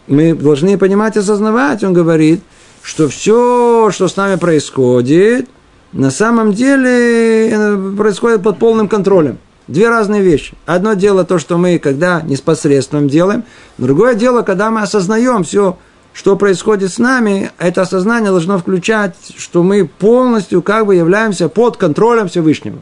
[0.08, 2.42] мы должны понимать и осознавать, он говорит,
[2.82, 5.48] что все, что с нами происходит–
[5.94, 9.38] на самом деле э, происходит под полным контролем.
[9.68, 10.54] Две разные вещи.
[10.66, 13.44] Одно дело то, что мы когда непосредственно делаем,
[13.78, 15.78] другое дело, когда мы осознаем все,
[16.14, 21.78] что происходит с нами, это осознание должно включать, что мы полностью как бы являемся под
[21.78, 22.82] контролем Всевышнего.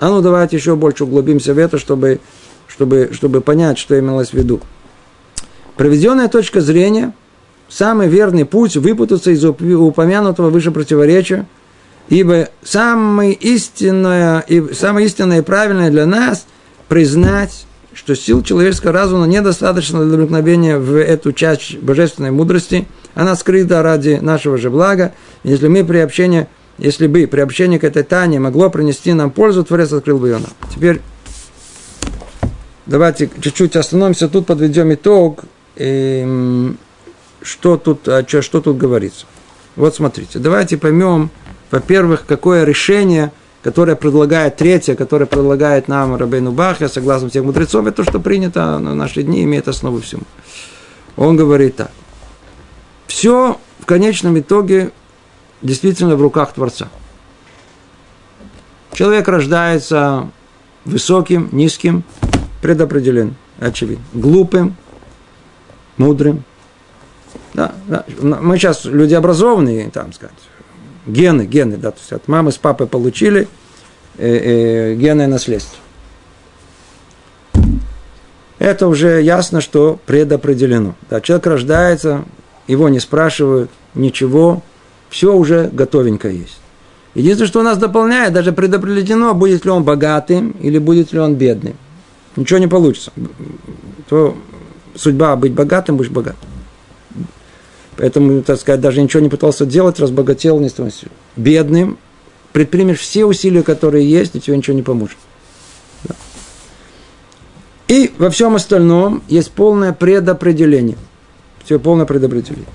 [0.00, 2.20] А ну давайте еще больше углубимся в это, чтобы,
[2.66, 4.60] чтобы, чтобы понять, что имелось в виду.
[5.76, 7.12] Проведенная точка зрения–
[7.68, 11.46] самый верный путь выпутаться из упомянутого выше противоречия,
[12.08, 16.46] ибо самое истинное, и самое истинное и правильное для нас
[16.88, 23.82] признать, что сил человеческого разума недостаточно для проникновения в эту часть божественной мудрости, она скрыта
[23.82, 25.12] ради нашего же блага.
[25.44, 26.46] Если мы при общении,
[26.78, 30.50] если бы приобщение к этой тайне могло принести нам пользу, Творец открыл бы ее нам.
[30.74, 31.00] Теперь
[32.86, 35.44] давайте чуть-чуть остановимся, тут подведем итог.
[35.76, 36.78] И, эм,
[37.42, 39.26] что тут, что тут говорится.
[39.76, 41.30] Вот смотрите, давайте поймем,
[41.70, 43.32] во-первых, какое решение,
[43.64, 48.78] которое предлагает третье, которое предлагает нам Рабейну Бахя, согласно всех мудрецов, это то, что принято
[48.78, 50.24] на наши дни, имеет основу всему.
[51.16, 51.90] Он говорит так.
[53.06, 54.90] Все в конечном итоге
[55.62, 56.90] действительно в руках Творца.
[58.92, 60.28] Человек рождается
[60.84, 62.04] высоким, низким,
[62.60, 64.04] предопределен, очевидно.
[64.12, 64.76] Глупым,
[65.96, 66.44] мудрым,
[67.54, 68.04] да, да.
[68.20, 70.36] Мы сейчас люди образованные, там сказать,
[71.06, 73.48] гены, гены, да, то есть от мамы с папой получили
[74.18, 75.78] э, э, генное наследство.
[78.58, 80.94] Это уже ясно, что предопределено.
[81.10, 82.24] Да, человек рождается
[82.66, 84.62] его не спрашивают, ничего,
[85.10, 86.58] все уже готовенько есть.
[87.14, 91.34] Единственное, что у нас дополняет, даже предопределено, будет ли он богатым или будет ли он
[91.36, 91.74] бедным.
[92.36, 93.12] Ничего не получится.
[94.08, 94.36] То
[94.96, 96.36] судьба быть богатым, будешь богат.
[97.96, 101.98] Поэтому, так сказать, даже ничего не пытался делать, разбогател, не становился бедным.
[102.52, 105.16] Предпримешь все усилия, которые есть, и тебе ничего не поможет.
[106.04, 106.14] Да.
[107.88, 110.96] И во всем остальном есть полное предопределение.
[111.64, 112.66] Все полное предопределение.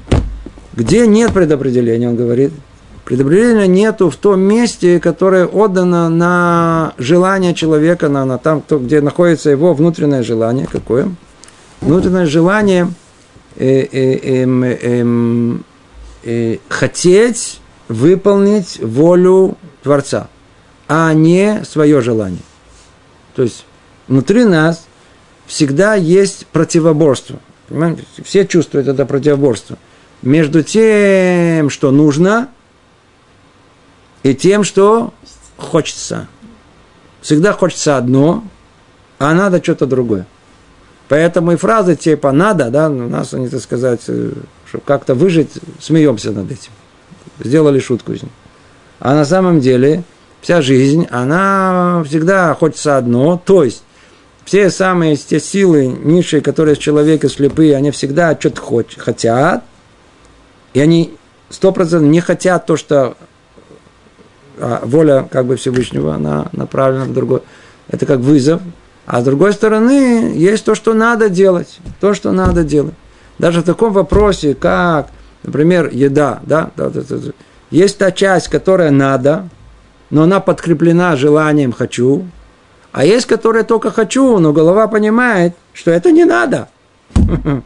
[0.73, 2.51] Где нет предопределения, он говорит,
[3.05, 9.49] предопределения нету в том месте, которое отдано на желание человека, на, на там, где находится
[9.49, 10.67] его внутреннее желание.
[10.71, 11.09] Какое?
[11.81, 12.87] Внутреннее желание
[13.59, 15.57] э, э, э,
[16.23, 20.29] э, хотеть выполнить волю Творца,
[20.87, 22.41] а не свое желание.
[23.35, 23.65] То есть
[24.07, 24.85] внутри нас
[25.45, 27.39] всегда есть противоборство.
[27.67, 28.03] Понимаете?
[28.23, 29.77] Все чувствуют это противоборство.
[30.21, 32.49] Между тем, что нужно,
[34.23, 35.13] и тем, что
[35.57, 36.27] хочется.
[37.21, 38.43] Всегда хочется одно,
[39.17, 40.25] а надо что-то другое.
[41.09, 44.31] Поэтому и фразы типа «надо», да, у нас они, так сказать, э,
[44.67, 45.49] чтобы как-то выжить,
[45.79, 46.71] смеемся над этим.
[47.39, 48.31] Сделали шутку из них.
[48.99, 50.03] А на самом деле
[50.41, 53.83] вся жизнь, она всегда хочется одно, то есть
[54.45, 58.61] все самые те силы низшие, которые с человека слепые, они всегда что-то
[58.97, 59.63] хотят,
[60.73, 61.15] и они
[61.49, 63.17] сто процентов не хотят то, что
[64.59, 67.41] а воля как бы Всевышнего, она направлена в другое.
[67.87, 68.61] Это как вызов.
[69.09, 71.79] А с другой стороны, есть то, что надо делать.
[71.99, 72.93] То, что надо делать.
[73.39, 75.07] Даже в таком вопросе, как,
[75.41, 77.01] например, еда, да, да, да,
[77.71, 79.49] есть та часть, которая надо,
[80.11, 82.27] но она подкреплена желанием «хочу»,
[82.91, 86.69] а есть, которые только хочу, но голова понимает, что это не надо.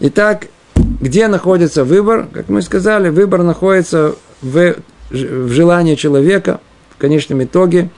[0.00, 2.26] Итак, где находится выбор?
[2.32, 4.74] Как мы сказали, выбор находится в,
[5.10, 6.58] в желании человека,
[6.90, 7.90] в конечном итоге,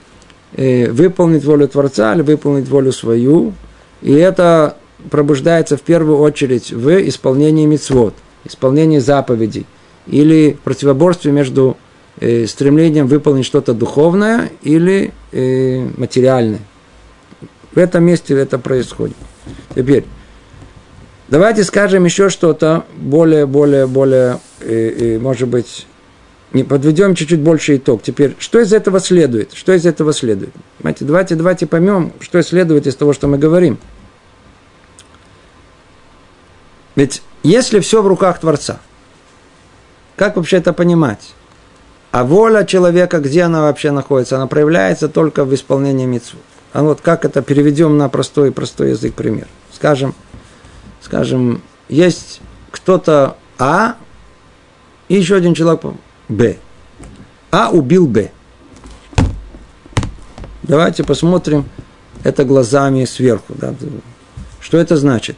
[0.52, 3.52] выполнить волю Творца или выполнить волю свою.
[4.02, 4.76] И это
[5.10, 9.66] пробуждается в первую очередь в исполнении мицвод, исполнении заповедей
[10.06, 11.76] или противоборстве между
[12.20, 16.60] э, стремлением выполнить что-то духовное или э, материальное.
[17.72, 19.16] В этом месте это происходит.
[19.74, 20.04] Теперь,
[21.28, 25.86] давайте скажем еще что-то более, более, более, э, э, может быть,
[26.52, 28.02] не подведем чуть-чуть больше итог.
[28.02, 29.52] Теперь, что из этого следует?
[29.52, 30.52] Что из этого следует?
[30.78, 33.78] Понимаете, давайте, давайте поймем, что следует из того, что мы говорим.
[36.94, 38.80] Ведь если все в руках Творца,
[40.16, 41.34] как вообще это понимать?
[42.10, 44.36] А воля человека, где она вообще находится?
[44.36, 46.42] Она проявляется только в исполнении митцвот.
[46.72, 49.46] А вот как это переведем на простой простой язык пример?
[49.74, 50.14] Скажем,
[51.02, 52.40] скажем, есть
[52.70, 53.96] кто-то А,
[55.08, 55.82] и еще один человек
[56.28, 56.56] Б.
[57.50, 58.30] А убил Б.
[60.62, 61.64] Давайте посмотрим
[62.24, 63.54] это глазами сверху.
[63.54, 63.74] Да?
[64.60, 65.36] Что это значит?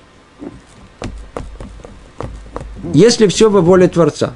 [2.95, 4.33] Если все во воле Творца,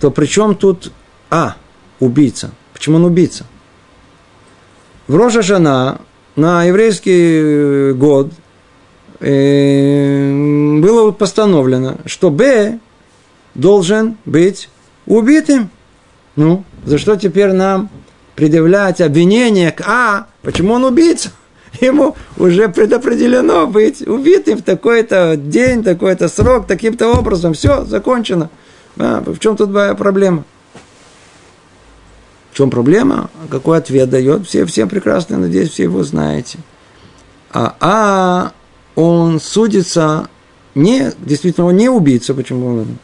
[0.00, 0.92] то при чем тут
[1.30, 1.56] А,
[2.00, 2.50] убийца?
[2.72, 3.46] Почему он убийца?
[5.06, 6.00] В Рожа Жана
[6.36, 8.30] на еврейский год
[9.20, 12.78] э, было постановлено, что Б
[13.58, 14.70] должен быть
[15.04, 15.68] убитым.
[16.36, 17.90] Ну, за что теперь нам
[18.36, 20.28] предъявлять обвинение к А?
[20.42, 21.32] Почему он убийца?
[21.80, 27.52] Ему уже предопределено быть убитым в такой-то день, такой-то срок, таким-то образом.
[27.52, 28.48] Все, закончено.
[28.96, 30.44] А, в чем тут проблема?
[32.52, 33.28] В чем проблема?
[33.50, 34.46] Какой ответ дает?
[34.46, 36.58] Все, все прекрасно, надеюсь, все его знаете.
[37.50, 38.52] А, а
[38.94, 40.28] он судится
[40.76, 42.98] не, действительно, он не убийца, почему он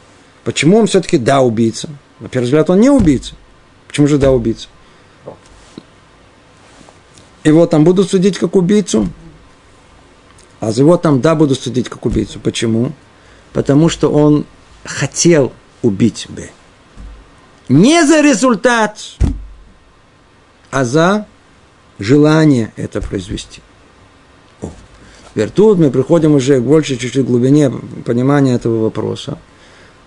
[0.45, 1.89] Почему он все-таки да убийца?
[2.19, 3.33] На первый взгляд, он не убийца.
[3.87, 4.67] Почему же да убийца?
[7.43, 9.09] Его там будут судить как убийцу,
[10.59, 12.39] а за его там да будут судить как убийцу.
[12.39, 12.93] Почему?
[13.53, 14.45] Потому что он
[14.83, 16.49] хотел убить Б.
[17.67, 18.99] Не за результат,
[20.69, 21.25] а за
[21.97, 23.61] желание это произвести.
[24.61, 24.69] О.
[25.31, 27.71] Теперь тут мы приходим уже к большей чуть-чуть глубине
[28.05, 29.39] понимания этого вопроса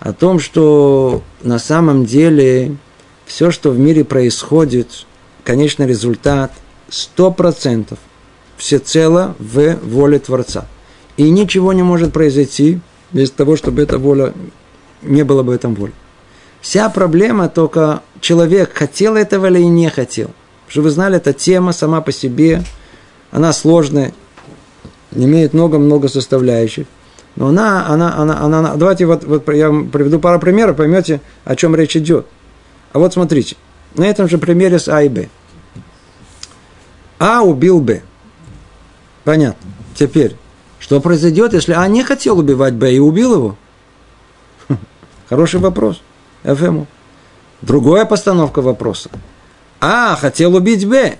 [0.00, 2.76] о том, что на самом деле
[3.26, 5.06] все, что в мире происходит,
[5.44, 6.52] конечный результат
[6.88, 7.98] сто процентов
[8.56, 10.66] всецело в воле Творца.
[11.16, 12.80] И ничего не может произойти
[13.12, 14.32] без того, чтобы эта воля
[15.02, 15.92] не было бы этом воли.
[16.60, 20.30] Вся проблема только человек хотел этого или не хотел.
[20.66, 22.62] Чтобы вы знали, эта тема сама по себе,
[23.30, 24.12] она сложная,
[25.12, 26.86] имеет много-много составляющих.
[27.38, 31.20] Но она, она, она, она, она давайте вот, вот я вам приведу пару примеров, поймете,
[31.44, 32.26] о чем речь идет.
[32.92, 33.54] А вот смотрите,
[33.94, 35.28] на этом же примере с А и Б.
[37.20, 38.02] А убил Б.
[39.22, 39.70] Понятно.
[39.94, 40.34] Теперь,
[40.80, 43.56] что произойдет, если А не хотел убивать Б и убил его?
[45.28, 46.02] Хороший вопрос.
[46.42, 46.88] ФМУ.
[47.62, 49.10] Другая постановка вопроса.
[49.80, 51.18] А хотел убить Б.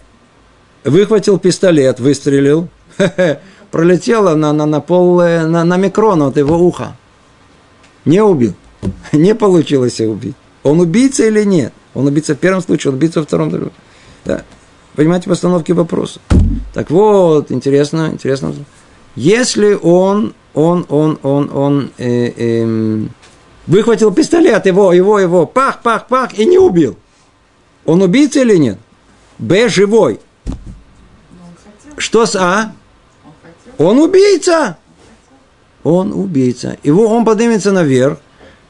[0.83, 2.69] Выхватил пистолет, выстрелил.
[3.79, 6.97] Пролетело на, на, на пол, на, на микрон от его уха.
[8.05, 8.55] Не убил.
[9.13, 10.35] Не получилось убить.
[10.65, 11.73] Он убийца или нет?
[11.95, 13.71] Он убийца в первом случае, он убийца во втором.
[14.25, 14.43] Да.
[14.97, 16.19] Понимаете постановки вопроса.
[16.75, 18.53] Так вот, интересно, интересно.
[19.15, 23.07] Если он, он, он, он, он э, э,
[23.69, 26.97] выхватил пистолет, его, его, его, пах, пах, пах, и не убил.
[27.85, 28.79] Он убийца или нет?
[29.39, 30.19] Б живой.
[31.97, 32.73] Что с А?
[33.79, 34.77] Он убийца.
[35.85, 36.77] Он убийца.
[36.83, 38.19] Его, он поднимется наверх.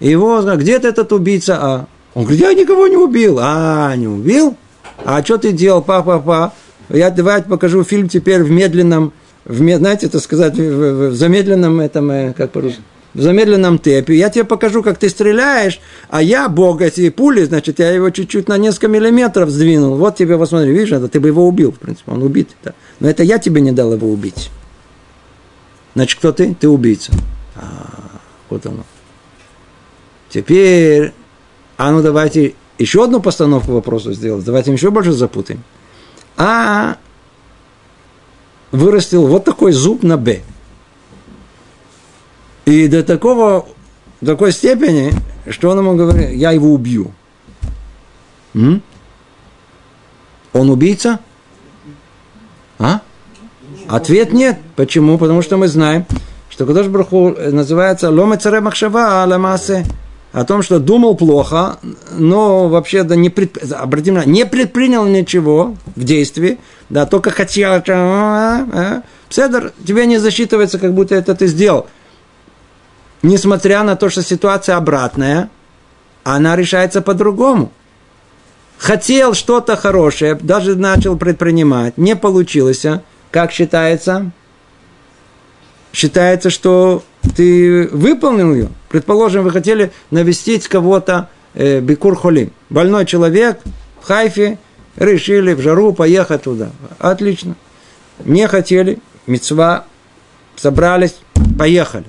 [0.01, 1.87] Его, где-то этот убийца А.
[2.15, 3.39] Он говорит, я никого не убил.
[3.41, 4.57] А, не убил?
[5.05, 6.53] А что ты делал, папа, папа?
[6.89, 9.13] Я давайте покажу фильм теперь в медленном,
[9.45, 12.81] в, знаете, это сказать, в, в, замедленном этом, э, как по-русски,
[13.15, 14.15] в замедленном темпе.
[14.15, 18.49] Я тебе покажу, как ты стреляешь, а я, бог, эти пули, значит, я его чуть-чуть
[18.49, 19.97] на несколько миллиметров сдвинул.
[19.97, 22.51] Вот тебе, вот смотри, видишь, это ты бы его убил, в принципе, он убит.
[22.65, 22.73] Да.
[23.01, 24.51] Но это я тебе не дал его убить.
[25.95, 26.55] Значит, кто ты?
[26.55, 27.12] Ты убийца.
[27.57, 28.20] А,
[28.51, 28.84] вот оно.
[30.28, 31.12] Теперь,
[31.76, 34.45] а ну давайте еще одну постановку вопроса сделать.
[34.45, 35.62] Давайте еще больше запутаем.
[36.36, 36.97] А
[38.70, 40.43] вырастил вот такой зуб на Б.
[42.66, 43.66] И до такого,
[44.24, 45.12] такой степени,
[45.51, 47.12] что он ему говорит, я его убью.
[48.55, 48.82] М?
[50.53, 51.20] Он убийца?
[52.78, 53.01] А?
[53.89, 54.59] Ответ нет.
[54.76, 55.18] Почему?
[55.18, 56.05] Потому что мы знаем,
[56.51, 59.86] что Кадош Браху называется «Ломе царе махшава аламасе»
[60.32, 61.78] о том, что думал плохо,
[62.12, 63.59] но вообще да, не, предп...
[63.72, 66.59] обратим не предпринял ничего в действии,
[66.91, 71.86] да, только хотел, а, а, Пседер, тебе не засчитывается, как будто это ты сделал.
[73.22, 75.49] Несмотря на то, что ситуация обратная,
[76.24, 77.72] она решается по-другому.
[78.76, 82.84] Хотел что-то хорошее, даже начал предпринимать, не получилось.
[83.31, 84.31] Как считается?
[85.93, 87.03] Считается, что
[87.37, 88.68] ты выполнил ее.
[88.89, 92.53] Предположим, вы хотели навестить кого-то э, Бекур Холим.
[92.70, 93.61] Больной человек
[94.01, 94.59] в Хайфе,
[94.97, 96.70] решили в жару поехать туда.
[96.99, 97.55] Отлично.
[98.24, 99.85] Не хотели, мецва,
[100.57, 101.16] собрались,
[101.59, 102.07] поехали.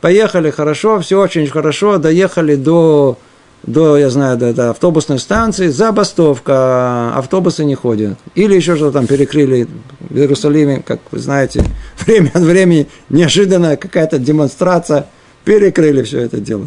[0.00, 3.18] Поехали хорошо, все очень хорошо, доехали до
[3.62, 8.18] до, я знаю, до, до автобусной станции, забастовка, автобусы не ходят.
[8.34, 9.68] Или еще что-то там перекрыли
[10.00, 11.64] в Иерусалиме, как вы знаете,
[12.06, 15.06] время от времени неожиданно какая-то демонстрация,
[15.44, 16.66] перекрыли все это дело.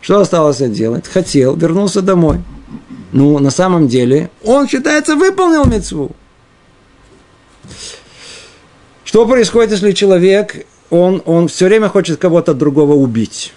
[0.00, 1.06] Что осталось делать?
[1.08, 2.38] Хотел, вернулся домой.
[3.12, 6.12] Ну, на самом деле, он, считается, выполнил мецву.
[9.04, 13.52] Что происходит, если человек, он, он все время хочет кого-то другого убить?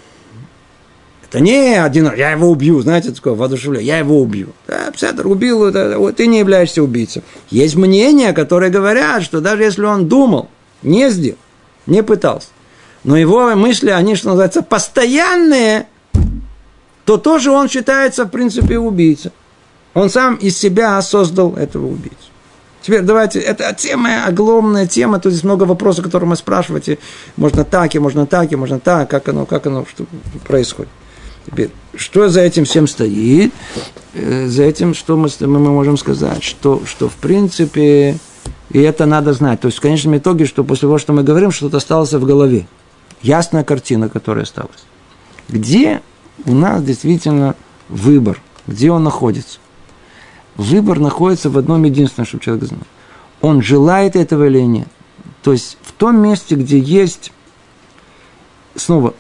[1.32, 4.50] Это не один раз, я его убью, знаете, такое воодушевление, я его убью.
[4.68, 7.24] Да, Псетер убил, это, ты не являешься убийцей.
[7.50, 10.50] Есть мнения, которые говорят, что даже если он думал,
[10.82, 11.38] не сделал,
[11.86, 12.50] не пытался,
[13.06, 15.88] но его мысли, они, что называется, постоянные,
[17.06, 19.32] то тоже он считается, в принципе, убийцей.
[19.94, 22.18] Он сам из себя создал этого убийцу.
[22.82, 26.98] Теперь давайте, это тема, огромная тема, тут здесь много вопросов, которые мы спрашиваете.
[27.38, 30.06] Можно так, и можно так, и можно так, как оно, как оно что
[30.46, 30.90] происходит.
[31.46, 33.54] Теперь, что за этим всем стоит?
[34.14, 36.44] Э, за этим, что мы, мы можем сказать?
[36.44, 38.18] Что, что в принципе,
[38.70, 39.60] и это надо знать.
[39.62, 42.68] То есть, в конечном итоге, что после того, что мы говорим, что-то осталось в голове.
[43.22, 44.86] Ясная картина, которая осталась.
[45.50, 46.02] Где
[46.46, 47.56] у нас действительно
[47.90, 48.40] выбор?
[48.68, 49.60] Где он находится?
[50.56, 52.82] Выбор находится в одном единственном, чтобы человек знал.
[53.42, 54.88] Он желает этого или нет.
[55.44, 57.32] То есть в том месте, где есть
[58.76, 59.14] снова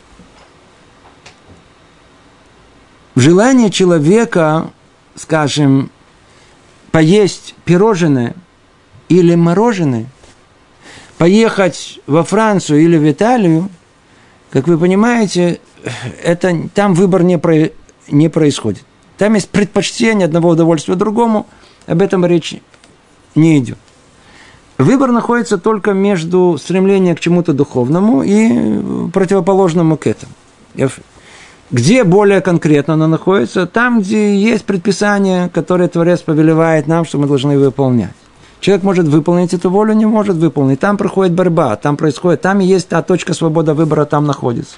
[3.15, 4.71] желание человека,
[5.15, 5.89] скажем,
[6.91, 8.35] поесть пирожное
[9.09, 10.07] или мороженое,
[11.17, 13.69] поехать во Францию или в Италию,
[14.49, 15.59] как вы понимаете,
[16.23, 17.71] это, там выбор не, про,
[18.09, 18.83] не происходит.
[19.17, 21.47] Там есть предпочтение одного удовольствия другому,
[21.87, 22.55] об этом речь
[23.35, 23.77] не идет.
[24.77, 30.31] Выбор находится только между стремлением к чему-то духовному и противоположному к этому.
[31.71, 33.65] Где более конкретно она находится?
[33.65, 38.11] Там, где есть предписание, которое Творец повелевает нам, что мы должны выполнять.
[38.59, 40.81] Человек может выполнить эту волю, не может выполнить.
[40.81, 44.75] Там проходит борьба, там происходит, там есть та точка свободы выбора, там находится.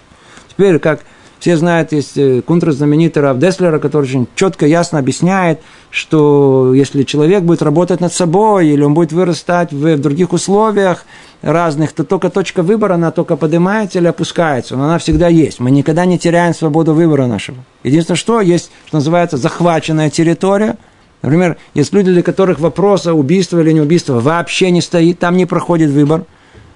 [0.50, 1.00] Теперь, как
[1.44, 7.04] все знают, есть э, контр знаменитый Рав Деслера, который очень четко, ясно объясняет, что если
[7.04, 11.04] человек будет работать над собой, или он будет вырастать в, в других условиях
[11.42, 15.60] разных, то только точка выбора, она только поднимается или опускается, но она всегда есть.
[15.60, 17.58] Мы никогда не теряем свободу выбора нашего.
[17.84, 20.78] Единственное, что есть, что называется, захваченная территория–
[21.24, 25.46] Например, есть люди, для которых вопроса убийства или не убийства вообще не стоит, там не
[25.46, 26.26] проходит выбор.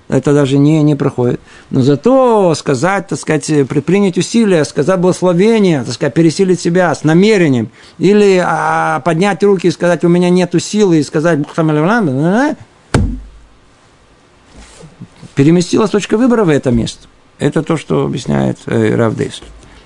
[0.10, 1.42] Это даже не, не проходит.
[1.70, 7.70] Но зато сказать, так сказать, предпринять усилия, сказать благословение, так сказать, пересилить себя с намерением,
[7.98, 11.40] или а, поднять руки и сказать, у меня нет силы, и сказать,
[15.36, 17.08] переместилась точка выбора в это место.
[17.38, 19.42] Это то, что объясняет э, Равдейс.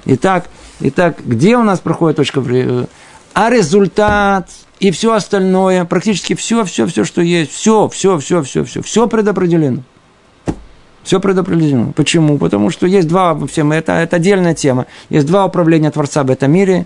[0.06, 0.46] Итак,
[0.80, 2.88] итак, где у нас проходит точка выбора?
[3.34, 4.50] а результат
[4.80, 9.08] и все остальное, практически все, все, все, что есть, все, все, все, все, все, все
[9.08, 9.84] предопределено.
[11.04, 11.94] Все предопределено.
[11.94, 12.38] Почему?
[12.38, 14.86] Потому что есть два, всем, это, это отдельная тема.
[15.10, 16.86] Есть два управления Творца в этом мире.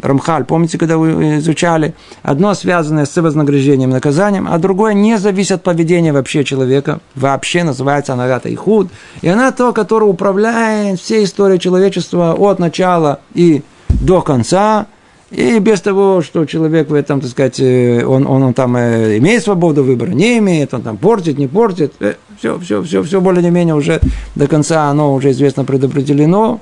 [0.00, 1.94] Рамхаль, помните, когда вы изучали?
[2.22, 7.00] Одно связанное с вознаграждением и наказанием, а другое не зависит от поведения вообще человека.
[7.14, 8.88] Вообще называется Анагата и Худ.
[9.22, 14.86] И она то, которое управляет всей историей человечества от начала и до конца–
[15.32, 19.16] и без того, что человек в этом, так сказать, э, он, он, он там э,
[19.16, 21.94] имеет свободу выбора, не имеет, он там портит, не портит,
[22.38, 23.98] все, все, все, все более-менее уже
[24.34, 26.60] до конца оно уже известно предопределено.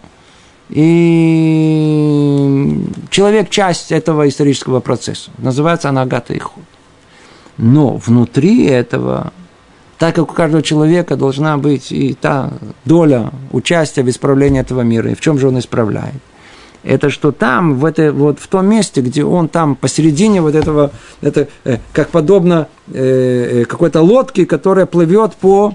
[0.68, 1.58] И
[3.10, 5.32] человек часть этого исторического процесса.
[5.38, 6.62] Называется она Агата и Худ.
[7.58, 9.32] Но внутри этого,
[9.98, 12.52] так как у каждого человека должна быть и та
[12.84, 16.22] доля участия в исправлении этого мира, и в чем же он исправляет
[16.82, 20.92] это что там, в, этой, вот, в том месте, где он там посередине вот этого,
[21.20, 25.74] это э, как подобно э, э какой-то лодке, которая плывет по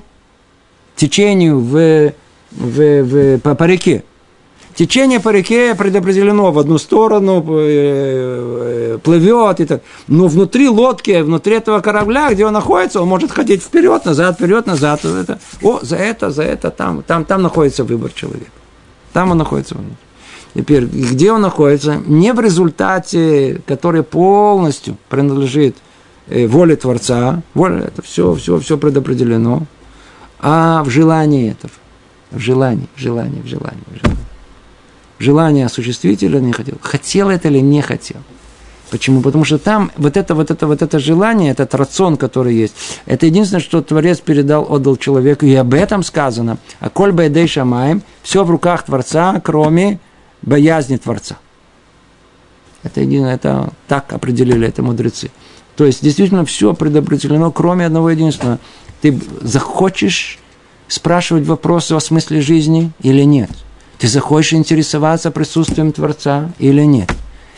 [0.95, 2.13] течению в,
[2.51, 4.03] в, в, по, по реке.
[4.75, 9.81] Течение по реке предопределено в одну сторону, э, плывет, и так.
[10.07, 14.65] но внутри лодки, внутри этого корабля, где он находится, он может ходить вперед, назад, вперед,
[14.65, 15.05] назад.
[15.05, 15.39] Это.
[15.61, 18.51] О, за это, за это, там, там, там находится выбор человека.
[19.13, 20.04] Там он находится внутри.
[20.55, 22.01] Теперь, где он находится?
[22.05, 25.75] Не в результате, который полностью принадлежит
[26.27, 29.63] э, воле Творца, воля, это все, все, все предопределено,
[30.39, 31.73] а в желании этого.
[32.31, 34.23] В желании, в желании, в желании, в желании.
[35.19, 36.75] Желание осуществить или не хотел?
[36.81, 38.17] Хотел это или не хотел?
[38.91, 39.21] Почему?
[39.21, 42.75] Потому что там вот это, вот это, вот это желание, этот рацион, который есть,
[43.05, 46.59] это единственное, что Творец передал, отдал человеку, и об этом сказано.
[46.79, 49.99] А коль бэдэй шамаем, все в руках Творца, кроме
[50.45, 51.37] боязни Творца.
[52.83, 55.31] Это, это так определили это мудрецы.
[55.75, 58.59] То есть, действительно, все предопределено, кроме одного единственного.
[59.01, 60.39] Ты захочешь
[60.87, 63.49] спрашивать вопросы о смысле жизни или нет?
[63.97, 67.11] Ты захочешь интересоваться присутствием Творца или нет?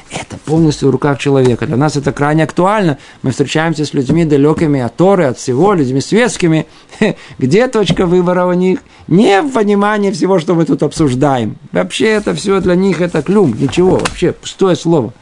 [0.10, 1.66] Это полностью в руках человека.
[1.66, 2.97] Для нас это крайне актуально.
[3.24, 6.66] Мы встречаемся с людьми далекими от Торы, от всего, людьми светскими.
[7.39, 8.80] Где точка выбора у них?
[9.08, 11.58] Не в понимании всего, что мы тут обсуждаем.
[11.72, 15.14] Вообще это все для них это клюм, ничего, вообще пустое слово.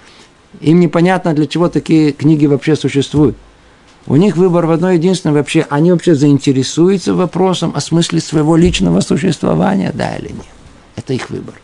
[0.61, 3.35] Им непонятно, для чего такие книги вообще существуют.
[4.07, 5.65] У них выбор в одно единственное вообще.
[5.69, 10.45] Они вообще заинтересуются вопросом о смысле своего личного существования, да или нет.
[10.95, 11.55] Это их выбор.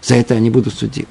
[0.00, 1.08] За это они будут судимы.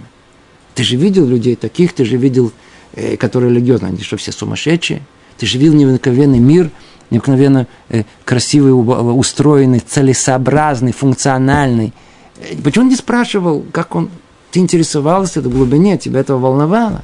[0.75, 2.51] Ты же видел людей таких, ты же видел,
[2.93, 5.01] э, которые религиозны, они что, все сумасшедшие?
[5.37, 6.69] Ты же видел необыкновенный мир,
[7.09, 11.93] необыкновенно э, красивый, устроенный, целесообразный, функциональный.
[12.37, 14.09] Э, почему он не спрашивал, как он...
[14.51, 17.03] Ты интересовался в глубине, тебя это волновало?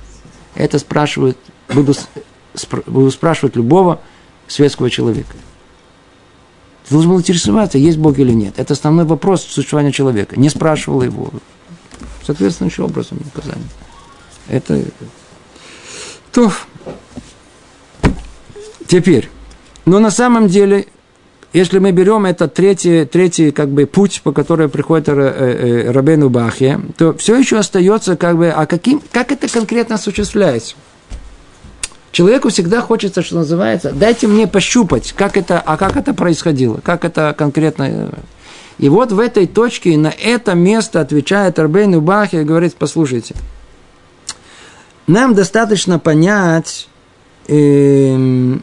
[0.56, 1.38] Это спрашивают,
[1.74, 1.94] буду,
[2.54, 4.02] спр, буду спрашивать любого
[4.48, 5.36] светского человека.
[6.88, 8.56] Ты должен был интересоваться, есть Бог или нет.
[8.58, 10.38] Это основной вопрос существования человека.
[10.38, 11.30] Не спрашивал его
[12.26, 13.68] соответствующим образом наказание.
[14.48, 14.84] Это
[16.32, 16.52] то.
[18.88, 19.30] Теперь,
[19.86, 20.88] но на самом деле,
[21.54, 26.30] если мы берем этот третий, третий как бы, путь, по которому приходит э, э, Рабену
[26.30, 30.76] Бахе, то все еще остается как бы, а каким, как это конкретно осуществляется?
[32.12, 37.06] Человеку всегда хочется, что называется, дайте мне пощупать, как это, а как это происходило, как
[37.06, 38.10] это конкретно э,
[38.78, 43.36] и вот в этой точке, на это место отвечает Арбейну Бахи и говорит, послушайте,
[45.08, 46.88] нам достаточно понять
[47.48, 48.58] э,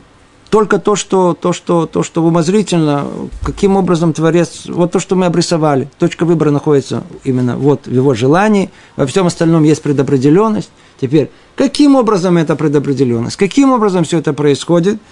[0.51, 3.07] только то, что, то, что, то, что умозрительно,
[3.45, 8.15] каким образом Творец, вот то, что мы обрисовали, точка выбора находится именно вот в его
[8.15, 10.71] желании, во всем остальном есть предопределенность.
[11.01, 14.99] Теперь, каким образом это предопределенность, каким образом все это происходит–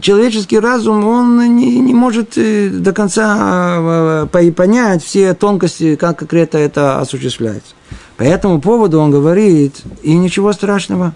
[0.00, 6.58] человеческий разум, он не, не может э, до конца э, понять все тонкости, как конкретно
[6.58, 7.74] это осуществляется.
[8.16, 11.14] По этому поводу он говорит, и ничего страшного.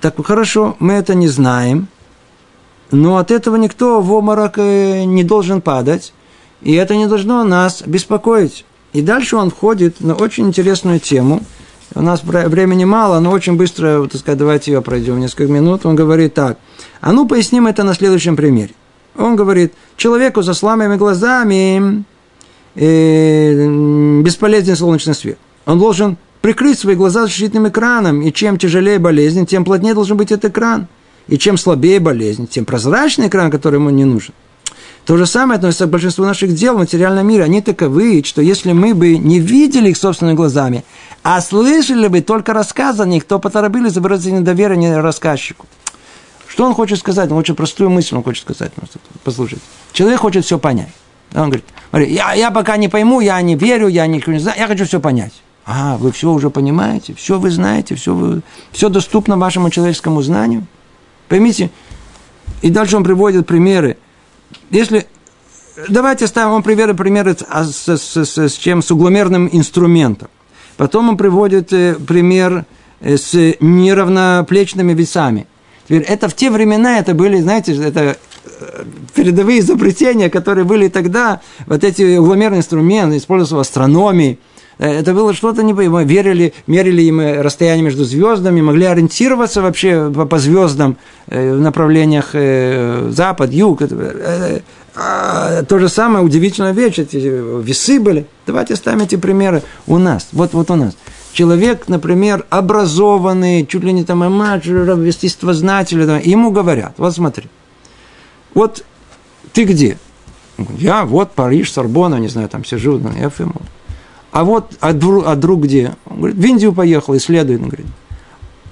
[0.00, 1.88] Так хорошо, мы это не знаем,
[2.90, 6.12] но от этого никто в обморок э, не должен падать,
[6.62, 8.64] и это не должно нас беспокоить.
[8.92, 11.42] И дальше он входит на очень интересную тему.
[11.94, 15.86] У нас времени мало, но очень быстро, так сказать, давайте ее пройдем несколько минут.
[15.86, 16.58] Он говорит так.
[17.00, 18.74] А ну, поясним это на следующем примере.
[19.16, 22.04] Он говорит, человеку со слабыми глазами
[22.74, 25.38] э, бесполезен солнечный свет.
[25.66, 30.30] Он должен прикрыть свои глаза защитным экраном, и чем тяжелее болезнь, тем плотнее должен быть
[30.30, 30.86] этот экран.
[31.26, 34.34] И чем слабее болезнь, тем прозрачный экран, который ему не нужен.
[35.04, 37.44] То же самое относится к большинству наших дел в материальном мире.
[37.44, 40.84] Они таковы, что если мы бы не видели их собственными глазами,
[41.30, 45.66] а слышали бы только рассказы о них, то поторопились выразить недоверие рассказчику.
[46.46, 47.30] Что он хочет сказать?
[47.30, 48.72] Он очень простую мысль он хочет сказать.
[49.24, 49.62] Послушайте.
[49.92, 50.88] Человек хочет все понять.
[51.34, 54.66] Он говорит, я, я пока не пойму, я не верю, я ничего не знаю, я
[54.66, 55.34] хочу все понять.
[55.66, 58.40] А, вы все уже понимаете, все вы знаете, все, вы,
[58.72, 60.66] все доступно вашему человеческому знанию.
[61.28, 61.70] Поймите,
[62.62, 63.98] и дальше он приводит примеры
[64.70, 65.06] если
[65.88, 68.80] давайте ставим он примеры, примеры с, с, с, с чем?
[68.80, 70.28] С угломерным инструментом.
[70.78, 72.64] Потом он приводит э, пример
[73.00, 75.46] э, с неравноплечными весами.
[75.86, 81.40] Теперь это в те времена, это были, знаете, это э, передовые изобретения, которые были тогда,
[81.66, 84.38] вот эти угломерные инструменты, использовались в астрономии,
[84.78, 90.38] это было что-то не верили, мерили им расстояние между звездами, могли ориентироваться вообще по, по
[90.38, 92.32] звездам в направлениях
[93.12, 93.82] запад, юг.
[95.00, 98.26] А, то же самое, удивительная вещь, эти весы были.
[98.46, 100.28] Давайте ставим эти примеры у нас.
[100.32, 100.96] Вот, вот у нас.
[101.32, 107.46] Человек, например, образованный, чуть ли не там имаджер, естествознатель, ему говорят, вот смотри,
[108.54, 108.84] вот
[109.52, 109.98] ты где?
[110.78, 113.52] Я вот Париж, Сорбона, не знаю, там сижу, я ФМ.
[114.32, 115.94] А вот, а друг, а друг где?
[116.06, 117.60] Он говорит, в Индию поехал, исследует.
[117.60, 117.86] Он говорит,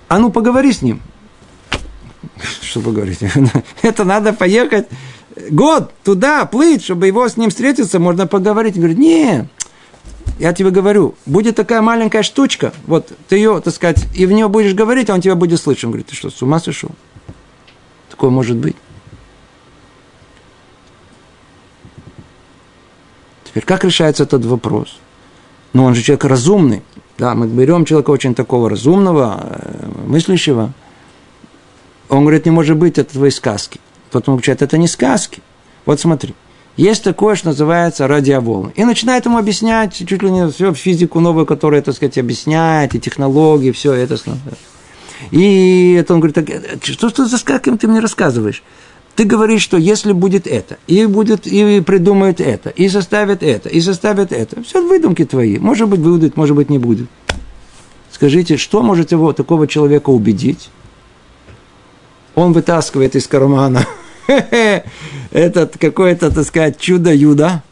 [0.08, 1.00] а ну поговори с ним.
[2.62, 3.20] Что поговорить?
[3.82, 4.88] Это надо поехать
[5.50, 8.74] год туда, плыть, чтобы его с ним встретиться, можно поговорить.
[8.76, 9.48] Он говорит, не,
[10.38, 14.48] я тебе говорю, будет такая маленькая штучка, вот ты ее, так сказать, и в нее
[14.48, 15.84] будешь говорить, а он тебя будет слышать.
[15.84, 16.90] Он говорит, ты что, с ума сошел?
[18.10, 18.76] Такое может быть.
[23.44, 24.98] Теперь как решается этот вопрос?
[25.76, 26.82] но он же человек разумный.
[27.18, 30.72] Да, мы берем человека очень такого разумного, э, мыслящего.
[32.08, 33.78] Он говорит, не может быть, это твои сказки.
[34.10, 35.42] Тот ему говорит, это не сказки.
[35.84, 36.34] Вот смотри,
[36.76, 38.72] есть такое, что называется радиоволны.
[38.76, 43.00] И начинает ему объяснять чуть ли не всю физику новую, которая, так сказать, объясняет, и
[43.00, 44.18] технологии, все это.
[45.30, 48.62] И это он говорит, э, что, что за сказками ты мне рассказываешь?
[49.14, 53.80] Ты говоришь, что если будет это, и будет, и придумают это, и составят это, и
[53.80, 55.58] составят это, все выдумки твои.
[55.58, 57.08] Может быть, будут, может быть, не будет.
[58.12, 60.68] Скажите, что может его, такого человека убедить?
[62.36, 63.84] Он вытаскивает из кармана
[65.32, 67.62] этот какое-то, так сказать, чудо-юдо.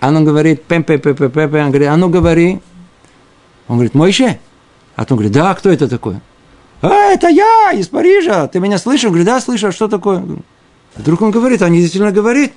[0.00, 2.60] Оно говорит, пем пем пем пем пем он говорит, а ну говори.
[3.68, 4.38] Он говорит, Мойше?
[4.96, 6.16] А он говорит, да, кто это такой?
[6.82, 9.06] а, это я из Парижа, ты меня слышишь?
[9.06, 10.22] Говорит, да, слышу, а что такое?
[10.96, 12.52] Вдруг он говорит, он действительно говорит.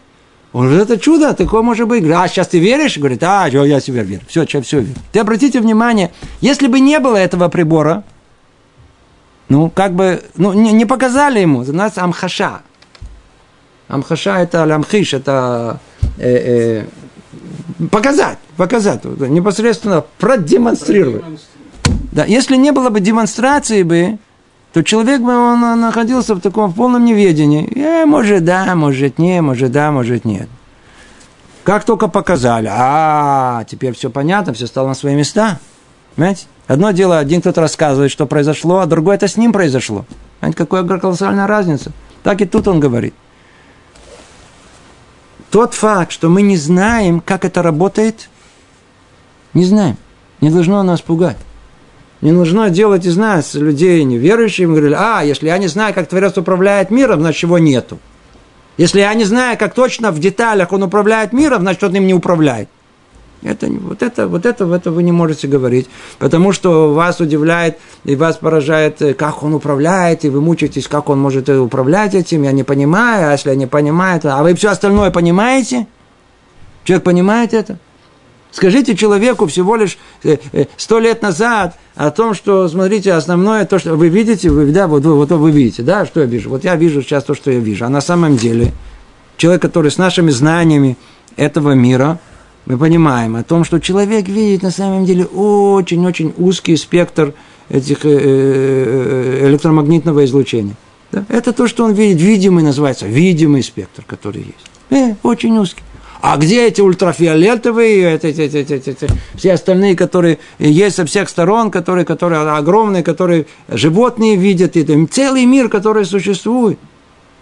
[0.51, 2.03] Он говорит, это чудо, такое может быть.
[2.09, 2.97] А сейчас ты веришь?
[2.97, 4.21] Говорит, а, я себе верю.
[4.27, 4.95] Все, все, все верю.
[5.11, 8.03] Ты обратите внимание, если бы не было этого прибора,
[9.49, 12.61] ну, как бы, ну, не, не показали ему, у нас амхаша.
[13.87, 15.79] Амхаша это лямхиш, это
[16.17, 16.83] э,
[17.79, 21.23] э, показать, показать, непосредственно продемонстрировать.
[22.11, 24.17] Да, если не было бы демонстрации бы,
[24.73, 27.71] то человек бы он находился в таком полном неведении.
[27.75, 30.49] Э, может да, может не, может да, может нет.
[31.63, 35.59] Как только показали, а, теперь все понятно, все стало на свои места.
[36.17, 36.47] Понимаете?
[36.65, 40.05] Одно дело, один кто-то рассказывает, что произошло, а другое это с ним произошло.
[40.39, 41.91] Понимаете, какая колоссальная разница.
[42.23, 43.13] Так и тут он говорит.
[45.51, 48.29] Тот факт, что мы не знаем, как это работает,
[49.53, 49.95] не знаем,
[50.41, 51.37] не должно нас пугать.
[52.19, 54.67] Не нужно делать из нас людей неверующих.
[54.67, 57.99] Мы говорили, а, если я не знаю, как Творец управляет миром, значит, его нету.
[58.77, 62.15] Если я не знаю, как точно в деталях он управляет миром, значит, он им не
[62.15, 62.69] управляет.
[63.43, 68.15] Это, вот, это, вот это, это вы не можете говорить, потому что вас удивляет и
[68.15, 72.51] вас поражает, э, как он управляет, и вы мучаетесь, как он может управлять этим, я
[72.51, 74.37] не понимаю, а если я не понимаю, то...
[74.37, 75.87] а вы все остальное понимаете?
[76.83, 77.77] Человек понимает это?
[78.51, 83.77] Скажите человеку всего лишь э, э, сто лет назад о том, что, смотрите, основное то,
[83.77, 86.49] что вы видите, вы, да, вот, вот вы видите, да, что я вижу.
[86.49, 87.85] Вот я вижу сейчас то, что я вижу.
[87.85, 88.73] А на самом деле
[89.37, 90.97] человек, который с нашими знаниями
[91.35, 92.19] этого мира,
[92.67, 97.33] мы понимаем о том, что человек видит на самом деле очень-очень узкий спектр
[97.69, 100.75] этих электромагнитного излучения.
[101.11, 101.23] Да?
[101.29, 104.69] Это то, что он видит, видимый называется, видимый спектр, который есть.
[104.89, 105.83] Э, очень узкий.
[106.21, 111.29] А где эти ультрафиолетовые, эти, эти, эти, эти, эти, все остальные, которые есть со всех
[111.29, 116.77] сторон, которые, которые огромные, которые животные видят, это целый мир, который существует.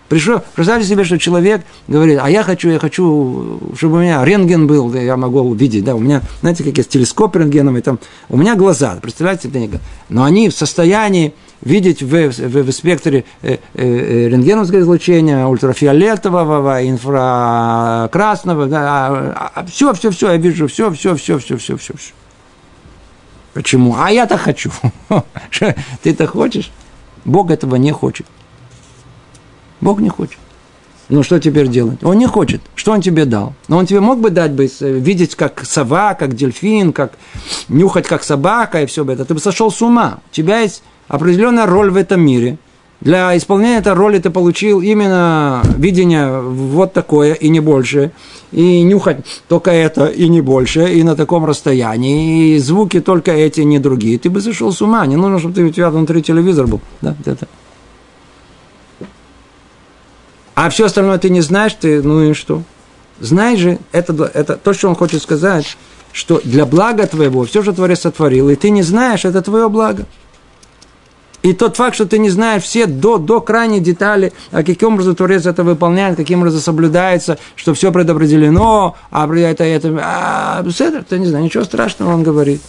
[0.10, 4.68] Пришел, представьте себе, что человек говорит, а я хочу, я хочу, чтобы у меня рентген
[4.68, 7.98] был, да, я могу увидеть, да, у меня, знаете, как есть телескоп рентгеновый, там,
[8.30, 9.50] у меня глаза, представляете,
[10.10, 18.68] но они в состоянии видеть в, в, в спектре э, э, рентгеновского излучения, ультрафиолетового, инфракрасного,
[18.68, 19.08] да,
[19.56, 22.14] а, все, все, все, я вижу, все, все, все, все, все, все, все.
[23.56, 23.96] Почему?
[23.98, 24.70] А я-то хочу.
[25.50, 26.72] Ты это хочешь?
[27.24, 28.28] Бог этого не хочет.
[29.82, 30.40] Бог не хочет.
[31.08, 32.04] Ну, что теперь делать?
[32.04, 32.62] Он не хочет.
[32.74, 33.54] Что он тебе дал?
[33.68, 37.14] Но он тебе мог бы дать бы, видеть как сова, как дельфин, как
[37.70, 39.24] нюхать как собака и все это.
[39.24, 40.20] Ты бы сошел с ума.
[40.32, 42.58] У тебя есть определенная роль в этом мире.
[43.02, 48.12] Для исполнения этой роли ты получил именно видение вот такое и не больше.
[48.52, 49.18] И нюхать
[49.48, 54.18] только это и не больше, и на таком расстоянии, и звуки только эти, не другие.
[54.18, 55.06] Ты бы сошел с ума.
[55.06, 56.82] Не нужно, чтобы ты, у тебя внутри телевизор был.
[57.02, 57.48] Да, это.
[60.56, 62.64] А все остальное ты не знаешь, ты, ну и что?
[63.20, 65.78] Знай же, это, это то, что он хочет сказать,
[66.12, 70.06] что для блага твоего все, что Творец сотворил, и ты не знаешь, это твое благо.
[71.44, 75.16] И тот факт, что ты не знаешь все до, до крайней детали, а каким образом
[75.16, 81.28] Творец это выполняет, каким образом соблюдается, что все предопределено, а это, это, а, ты не
[81.28, 82.62] знаешь, ничего страшного он говорит.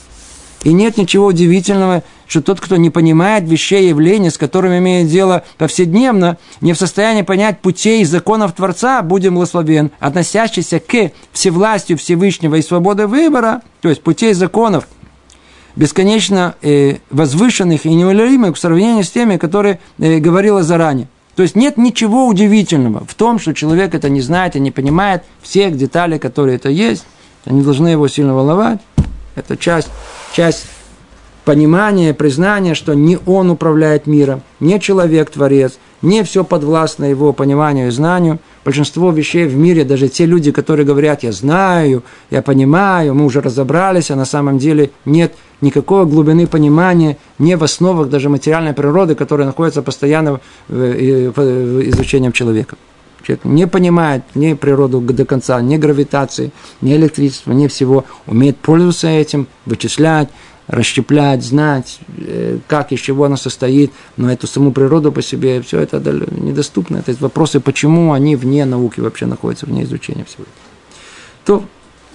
[0.62, 5.08] И нет ничего удивительного, что тот, кто не понимает вещей и явлений, с которыми имеет
[5.08, 11.98] дело повседневно, не в состоянии понять путей и законов Творца, будем благословен, относящийся к всевластию
[11.98, 14.88] Всевышнего и свободы выбора, то есть путей законов,
[15.76, 21.08] бесконечно э, возвышенных и неуловимых в сравнении с теми, которые э, говорила заранее.
[21.36, 25.22] То есть нет ничего удивительного в том, что человек это не знает и не понимает
[25.42, 27.04] всех деталей, которые это есть.
[27.44, 28.80] Они должны его сильно волновать.
[29.34, 29.88] Это часть
[30.32, 30.66] часть
[31.46, 37.90] понимания, признания, что не он управляет миром, не человек-творец, не все подвластно его пониманию и
[37.90, 38.40] знанию.
[38.64, 43.40] Большинство вещей в мире, даже те люди, которые говорят, я знаю, я понимаю, мы уже
[43.40, 49.14] разобрались, а на самом деле нет никакой глубины понимания, не в основах даже материальной природы,
[49.14, 50.74] которая находится постоянно в
[51.88, 52.76] изучении человека.
[53.26, 58.04] Человек не понимает ни природу до конца, ни гравитации, ни электричества, ни всего.
[58.26, 60.28] Умеет пользоваться этим, вычислять,
[60.68, 65.80] расщеплять, знать, э, как из чего оно состоит, но эту саму природу по себе, все
[65.80, 66.98] это недоступно.
[66.98, 70.44] Это вопросы, почему они вне науки вообще находятся, вне изучения всего
[71.44, 71.64] То,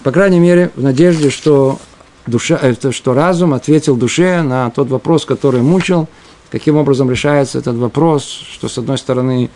[0.04, 1.80] по крайней мере, в надежде, что,
[2.28, 6.08] душа, э, что разум ответил душе на тот вопрос, который мучил,
[6.52, 9.50] каким образом решается этот вопрос, что, с одной стороны,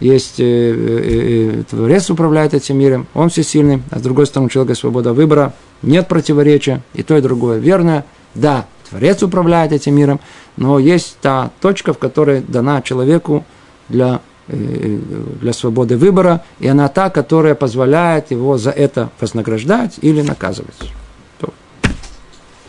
[0.00, 4.50] есть э, э, э, Творец управляет этим миром, он всесильный, а с другой стороны, у
[4.50, 8.04] человека свобода выбора, нет противоречия, и то, и другое верно.
[8.34, 10.20] Да, Творец управляет этим миром,
[10.56, 13.44] но есть та точка, в которой дана человеку
[13.88, 20.92] для, для свободы выбора, и она та, которая позволяет его за это вознаграждать или наказывать.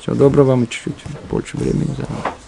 [0.03, 0.95] Всего доброго, мы чуть-чуть
[1.29, 2.42] больше времени займем.